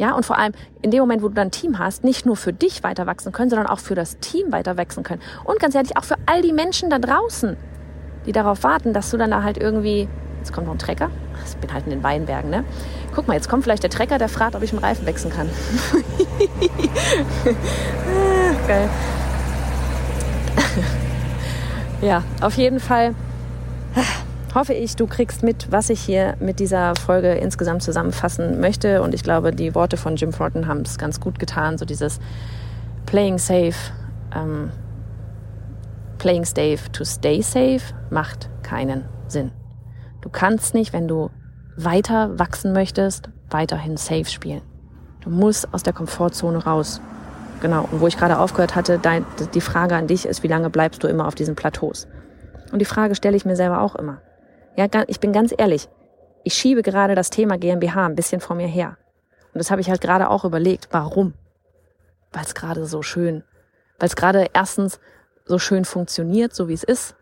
Ja, 0.00 0.14
und 0.14 0.24
vor 0.24 0.38
allem 0.38 0.54
in 0.80 0.90
dem 0.90 1.00
Moment, 1.00 1.22
wo 1.22 1.28
du 1.28 1.34
dann 1.34 1.48
ein 1.48 1.50
Team 1.50 1.78
hast, 1.78 2.04
nicht 2.04 2.24
nur 2.24 2.34
für 2.34 2.54
dich 2.54 2.82
weiter 2.82 3.06
wachsen 3.06 3.32
können, 3.32 3.50
sondern 3.50 3.66
auch 3.66 3.80
für 3.80 3.94
das 3.94 4.18
Team 4.18 4.50
weiter 4.50 4.78
wachsen 4.78 5.02
können. 5.02 5.20
Und 5.44 5.60
ganz 5.60 5.74
ehrlich, 5.74 5.94
auch 5.98 6.04
für 6.04 6.14
all 6.24 6.40
die 6.40 6.54
Menschen 6.54 6.88
da 6.88 6.98
draußen, 6.98 7.54
die 8.24 8.32
darauf 8.32 8.62
warten, 8.62 8.94
dass 8.94 9.10
du 9.10 9.18
dann 9.18 9.30
da 9.30 9.42
halt 9.42 9.58
irgendwie, 9.58 10.08
jetzt 10.38 10.54
kommt 10.54 10.68
noch 10.68 10.72
ein 10.72 10.78
Trecker, 10.78 11.10
ich 11.46 11.54
bin 11.58 11.70
halt 11.70 11.84
in 11.84 11.90
den 11.90 12.02
Weinbergen, 12.02 12.48
ne? 12.48 12.64
Guck 13.14 13.28
mal, 13.28 13.34
jetzt 13.34 13.50
kommt 13.50 13.62
vielleicht 13.62 13.82
der 13.82 13.90
Trecker, 13.90 14.16
der 14.16 14.30
fragt, 14.30 14.56
ob 14.56 14.62
ich 14.62 14.72
einen 14.72 14.82
Reifen 14.82 15.04
wechseln 15.04 15.34
kann. 15.34 15.50
geil. 18.66 18.88
ja, 22.00 22.22
auf 22.40 22.54
jeden 22.54 22.80
Fall 22.80 23.14
hoffe 24.54 24.74
ich, 24.74 24.96
du 24.96 25.06
kriegst 25.06 25.42
mit, 25.42 25.70
was 25.70 25.90
ich 25.90 26.00
hier 26.00 26.36
mit 26.40 26.58
dieser 26.58 26.94
Folge 26.96 27.32
insgesamt 27.34 27.82
zusammenfassen 27.82 28.60
möchte. 28.60 29.02
Und 29.02 29.14
ich 29.14 29.22
glaube, 29.22 29.52
die 29.52 29.74
Worte 29.74 29.96
von 29.96 30.16
Jim 30.16 30.32
Thornton 30.32 30.66
haben 30.66 30.80
es 30.80 30.98
ganz 30.98 31.20
gut 31.20 31.38
getan. 31.38 31.78
So 31.78 31.84
dieses 31.84 32.20
Playing 33.06 33.38
safe, 33.38 33.74
ähm, 34.34 34.70
Playing 36.18 36.44
safe 36.44 36.78
to 36.92 37.04
stay 37.04 37.40
safe 37.40 37.94
macht 38.10 38.50
keinen 38.62 39.06
Sinn. 39.28 39.52
Du 40.20 40.28
kannst 40.28 40.74
nicht, 40.74 40.92
wenn 40.92 41.08
du 41.08 41.30
weiter 41.76 42.38
wachsen 42.38 42.72
möchtest, 42.72 43.30
weiterhin 43.48 43.96
safe 43.96 44.26
spielen. 44.26 44.62
Du 45.20 45.30
musst 45.30 45.72
aus 45.72 45.82
der 45.82 45.92
Komfortzone 45.92 46.64
raus. 46.64 47.00
Genau. 47.62 47.88
Und 47.90 48.00
wo 48.00 48.06
ich 48.06 48.16
gerade 48.16 48.38
aufgehört 48.38 48.74
hatte, 48.74 49.00
die 49.54 49.60
Frage 49.60 49.96
an 49.96 50.06
dich 50.06 50.26
ist, 50.26 50.42
wie 50.42 50.48
lange 50.48 50.70
bleibst 50.70 51.02
du 51.02 51.08
immer 51.08 51.26
auf 51.26 51.34
diesen 51.34 51.56
Plateaus? 51.56 52.06
Und 52.72 52.80
die 52.80 52.86
Frage 52.86 53.14
stelle 53.14 53.36
ich 53.36 53.44
mir 53.44 53.56
selber 53.56 53.80
auch 53.80 53.94
immer. 53.94 54.20
Ja, 54.76 54.86
ich 55.06 55.20
bin 55.20 55.32
ganz 55.32 55.54
ehrlich. 55.56 55.88
Ich 56.44 56.54
schiebe 56.54 56.82
gerade 56.82 57.14
das 57.14 57.30
Thema 57.30 57.58
GmbH 57.58 58.06
ein 58.06 58.14
bisschen 58.14 58.40
vor 58.40 58.56
mir 58.56 58.66
her. 58.66 58.96
Und 59.52 59.58
das 59.58 59.70
habe 59.70 59.80
ich 59.80 59.90
halt 59.90 60.00
gerade 60.00 60.30
auch 60.30 60.44
überlegt. 60.44 60.88
Warum? 60.90 61.34
Weil 62.32 62.44
es 62.44 62.54
gerade 62.54 62.86
so 62.86 63.02
schön, 63.02 63.42
weil 63.98 64.08
es 64.08 64.16
gerade 64.16 64.48
erstens 64.52 65.00
so 65.44 65.58
schön 65.58 65.84
funktioniert, 65.84 66.54
so 66.54 66.68
wie 66.68 66.74
es 66.74 66.84
ist. 66.84 67.16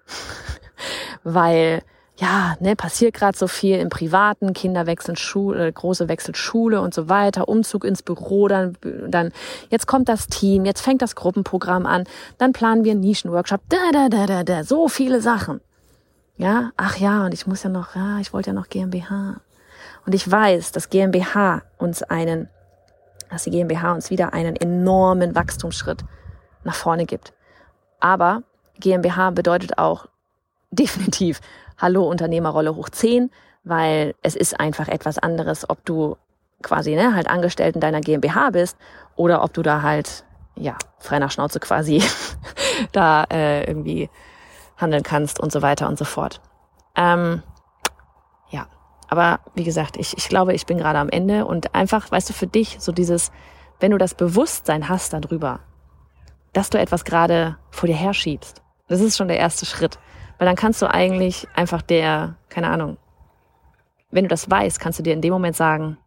weil 1.25 1.83
ja, 2.21 2.57
ne, 2.59 2.75
passiert 2.75 3.15
gerade 3.15 3.39
so 3.39 3.47
viel 3.47 3.79
im 3.79 3.91
Privaten, 3.91 4.53
Kinder 4.53 4.87
wechseln 4.87 5.17
Schule, 5.17 5.73
große 5.73 6.09
wechseln 6.09 6.35
Schule 6.35 6.81
und 6.81 6.93
so 6.93 7.09
weiter, 7.09 7.49
Umzug 7.49 7.85
ins 7.85 8.03
Büro, 8.03 8.49
dann, 8.49 8.77
dann, 9.07 9.33
jetzt 9.71 9.87
kommt 9.87 10.09
das 10.09 10.27
Team, 10.27 10.65
jetzt 10.65 10.81
fängt 10.81 11.01
das 11.01 11.15
Gruppenprogramm 11.15 11.87
an, 11.87 12.05
dann 12.37 12.53
planen 12.53 12.85
wir 12.85 12.93
einen 12.93 13.01
Nischenworkshop, 13.01 13.61
da, 13.69 13.93
da, 13.93 14.09
da, 14.09 14.27
da, 14.27 14.43
da, 14.43 14.65
so 14.65 14.89
viele 14.89 15.21
Sachen. 15.21 15.61
Ja, 16.39 16.71
ach 16.77 16.97
ja, 16.97 17.25
und 17.25 17.35
ich 17.35 17.49
muss 17.49 17.65
ja 17.65 17.69
noch, 17.69 17.97
ja, 17.97 18.21
ich 18.21 18.33
wollte 18.33 18.51
ja 18.51 18.55
noch 18.55 18.69
GmbH. 18.69 19.41
Und 20.07 20.15
ich 20.15 20.31
weiß, 20.31 20.71
dass 20.71 20.89
GmbH 20.89 21.63
uns 21.79 22.05
einen, 22.05 22.49
dass 23.29 23.43
die 23.43 23.51
GmbH 23.51 23.93
uns 23.93 24.09
wieder 24.11 24.33
einen 24.33 24.55
enormen 24.55 25.35
Wachstumsschritt 25.35 26.05
nach 26.63 26.77
vorne 26.77 27.07
gibt. 27.07 27.33
Aber 27.99 28.45
GmbH 28.79 29.31
bedeutet 29.31 29.79
auch 29.79 30.07
definitiv 30.71 31.41
Hallo 31.77 32.09
Unternehmerrolle 32.09 32.75
hoch 32.77 32.89
10, 32.89 33.31
weil 33.65 34.15
es 34.23 34.37
ist 34.37 34.59
einfach 34.61 34.87
etwas 34.87 35.19
anderes, 35.19 35.69
ob 35.69 35.85
du 35.85 36.17
quasi 36.63 36.95
ne, 36.95 37.15
halt 37.15 37.29
angestellt 37.29 37.75
in 37.75 37.81
deiner 37.81 38.01
GmbH 38.01 38.51
bist 38.51 38.77
oder 39.17 39.43
ob 39.43 39.53
du 39.55 39.63
da 39.63 39.83
halt 39.83 40.25
ja 40.57 40.77
frei 40.99 41.19
nach 41.19 41.31
Schnauze 41.31 41.61
quasi 41.61 42.03
da 42.93 43.25
äh, 43.25 43.65
irgendwie 43.65 44.09
handeln 44.79 45.03
kannst 45.03 45.41
und 45.41 45.53
so 45.53 45.61
weiter 45.61 45.89
und 45.89 45.99
so 45.99 46.05
fort. 46.05 46.41
Ähm, 46.97 47.43
ja, 48.51 48.67
aber 49.09 49.41
wie 49.55 49.65
gesagt, 49.65 49.97
ich, 49.97 50.17
ich 50.17 50.29
glaube, 50.29 50.55
ich 50.55 50.67
bin 50.67 50.79
gerade 50.79 50.99
am 50.99 51.09
Ende 51.09 51.45
und 51.45 51.75
einfach, 51.75 52.11
weißt 52.11 52.31
du, 52.31 52.33
für 52.33 52.47
dich 52.47 52.77
so 52.81 52.93
dieses, 52.93 53.31
wenn 53.81 53.91
du 53.91 53.99
das 53.99 54.15
Bewusstsein 54.15 54.89
hast 54.89 55.13
darüber, 55.13 55.61
dass 56.53 56.71
du 56.71 56.79
etwas 56.79 57.05
gerade 57.05 57.59
vor 57.71 57.87
dir 57.87 57.97
herschiebst, 57.97 58.63
das 58.89 59.01
ist 59.01 59.17
schon 59.17 59.29
der 59.29 59.39
erste 59.39 59.67
Schritt. 59.67 59.99
Weil 60.39 60.47
dann 60.47 60.57
kannst 60.57 60.81
du 60.81 60.87
eigentlich 60.91 61.49
einfach 61.55 61.83
der, 61.83 62.37
keine 62.49 62.71
Ahnung, 62.71 62.97
wenn 64.11 64.25
du 64.25 64.29
das 64.29 64.49
weißt, 64.51 64.81
kannst 64.81 64.99
du 64.99 65.03
dir 65.03 65.13
in 65.13 65.21
dem 65.21 65.33
Moment 65.33 65.57
sagen, 65.57 65.99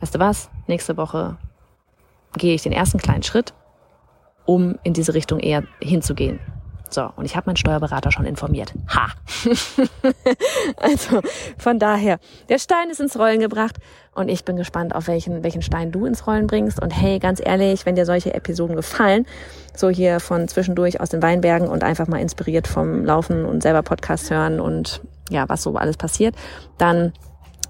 weißt 0.00 0.14
du 0.14 0.18
was, 0.18 0.50
nächste 0.66 0.96
Woche 0.96 1.36
gehe 2.36 2.54
ich 2.54 2.62
den 2.62 2.72
ersten 2.72 2.98
kleinen 2.98 3.22
Schritt, 3.22 3.52
um 4.46 4.78
in 4.84 4.94
diese 4.94 5.14
Richtung 5.14 5.40
eher 5.40 5.64
hinzugehen. 5.80 6.40
So, 6.90 7.08
und 7.16 7.24
ich 7.24 7.36
habe 7.36 7.46
meinen 7.46 7.56
Steuerberater 7.56 8.10
schon 8.10 8.26
informiert. 8.26 8.72
Ha! 8.88 9.08
also 10.76 11.20
von 11.56 11.78
daher, 11.78 12.18
der 12.48 12.58
Stein 12.58 12.90
ist 12.90 13.00
ins 13.00 13.16
Rollen 13.18 13.38
gebracht 13.38 13.76
und 14.12 14.28
ich 14.28 14.44
bin 14.44 14.56
gespannt, 14.56 14.94
auf 14.94 15.06
welchen, 15.06 15.44
welchen 15.44 15.62
Stein 15.62 15.92
du 15.92 16.04
ins 16.04 16.26
Rollen 16.26 16.48
bringst. 16.48 16.82
Und 16.82 16.90
hey, 16.90 17.20
ganz 17.20 17.40
ehrlich, 17.44 17.86
wenn 17.86 17.94
dir 17.94 18.06
solche 18.06 18.34
Episoden 18.34 18.74
gefallen, 18.74 19.24
so 19.74 19.88
hier 19.88 20.18
von 20.18 20.48
zwischendurch 20.48 21.00
aus 21.00 21.10
den 21.10 21.22
Weinbergen 21.22 21.68
und 21.68 21.84
einfach 21.84 22.08
mal 22.08 22.20
inspiriert 22.20 22.66
vom 22.66 23.04
Laufen 23.04 23.44
und 23.44 23.62
selber 23.62 23.82
Podcast 23.82 24.30
hören 24.30 24.58
und 24.60 25.00
ja, 25.30 25.48
was 25.48 25.62
so 25.62 25.76
alles 25.76 25.96
passiert, 25.96 26.34
dann 26.76 27.12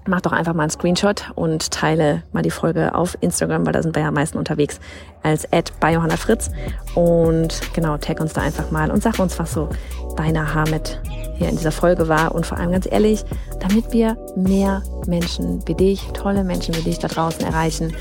mach 0.07 0.21
doch 0.21 0.31
einfach 0.31 0.53
mal 0.53 0.63
einen 0.63 0.71
Screenshot 0.71 1.31
und 1.35 1.71
teile 1.71 2.23
mal 2.31 2.43
die 2.43 2.51
Folge 2.51 2.95
auf 2.95 3.17
Instagram, 3.21 3.65
weil 3.65 3.73
da 3.73 3.83
sind 3.83 3.95
wir 3.95 4.01
ja 4.01 4.07
am 4.09 4.15
meisten 4.15 4.37
unterwegs, 4.37 4.79
als 5.23 5.51
Ad 5.51 5.71
bei 5.79 5.93
Johanna 5.93 6.17
Fritz. 6.17 6.51
Und 6.95 7.61
genau, 7.73 7.97
tag 7.97 8.19
uns 8.19 8.33
da 8.33 8.41
einfach 8.41 8.71
mal 8.71 8.91
und 8.91 9.03
sag 9.03 9.19
uns, 9.19 9.37
was 9.39 9.53
so 9.53 9.69
dein 10.17 10.35
Aha 10.37 10.65
mit 10.69 10.99
hier 11.35 11.49
in 11.49 11.57
dieser 11.57 11.71
Folge 11.71 12.07
war. 12.07 12.33
Und 12.33 12.45
vor 12.45 12.57
allem 12.57 12.71
ganz 12.71 12.87
ehrlich, 12.89 13.23
damit 13.59 13.91
wir 13.91 14.17
mehr 14.35 14.81
Menschen 15.07 15.65
wie 15.67 15.75
dich, 15.75 16.07
tolle 16.13 16.43
Menschen 16.43 16.75
wie 16.75 16.81
dich 16.81 16.99
da 16.99 17.07
draußen 17.07 17.45
erreichen, 17.45 17.93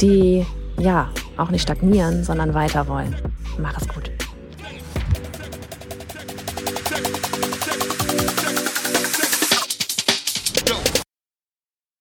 die 0.00 0.46
ja 0.78 1.08
auch 1.36 1.50
nicht 1.50 1.62
stagnieren, 1.62 2.24
sondern 2.24 2.54
weiter 2.54 2.88
wollen. 2.88 3.14
Mach 3.58 3.80
es 3.80 3.88
gut. 3.88 4.10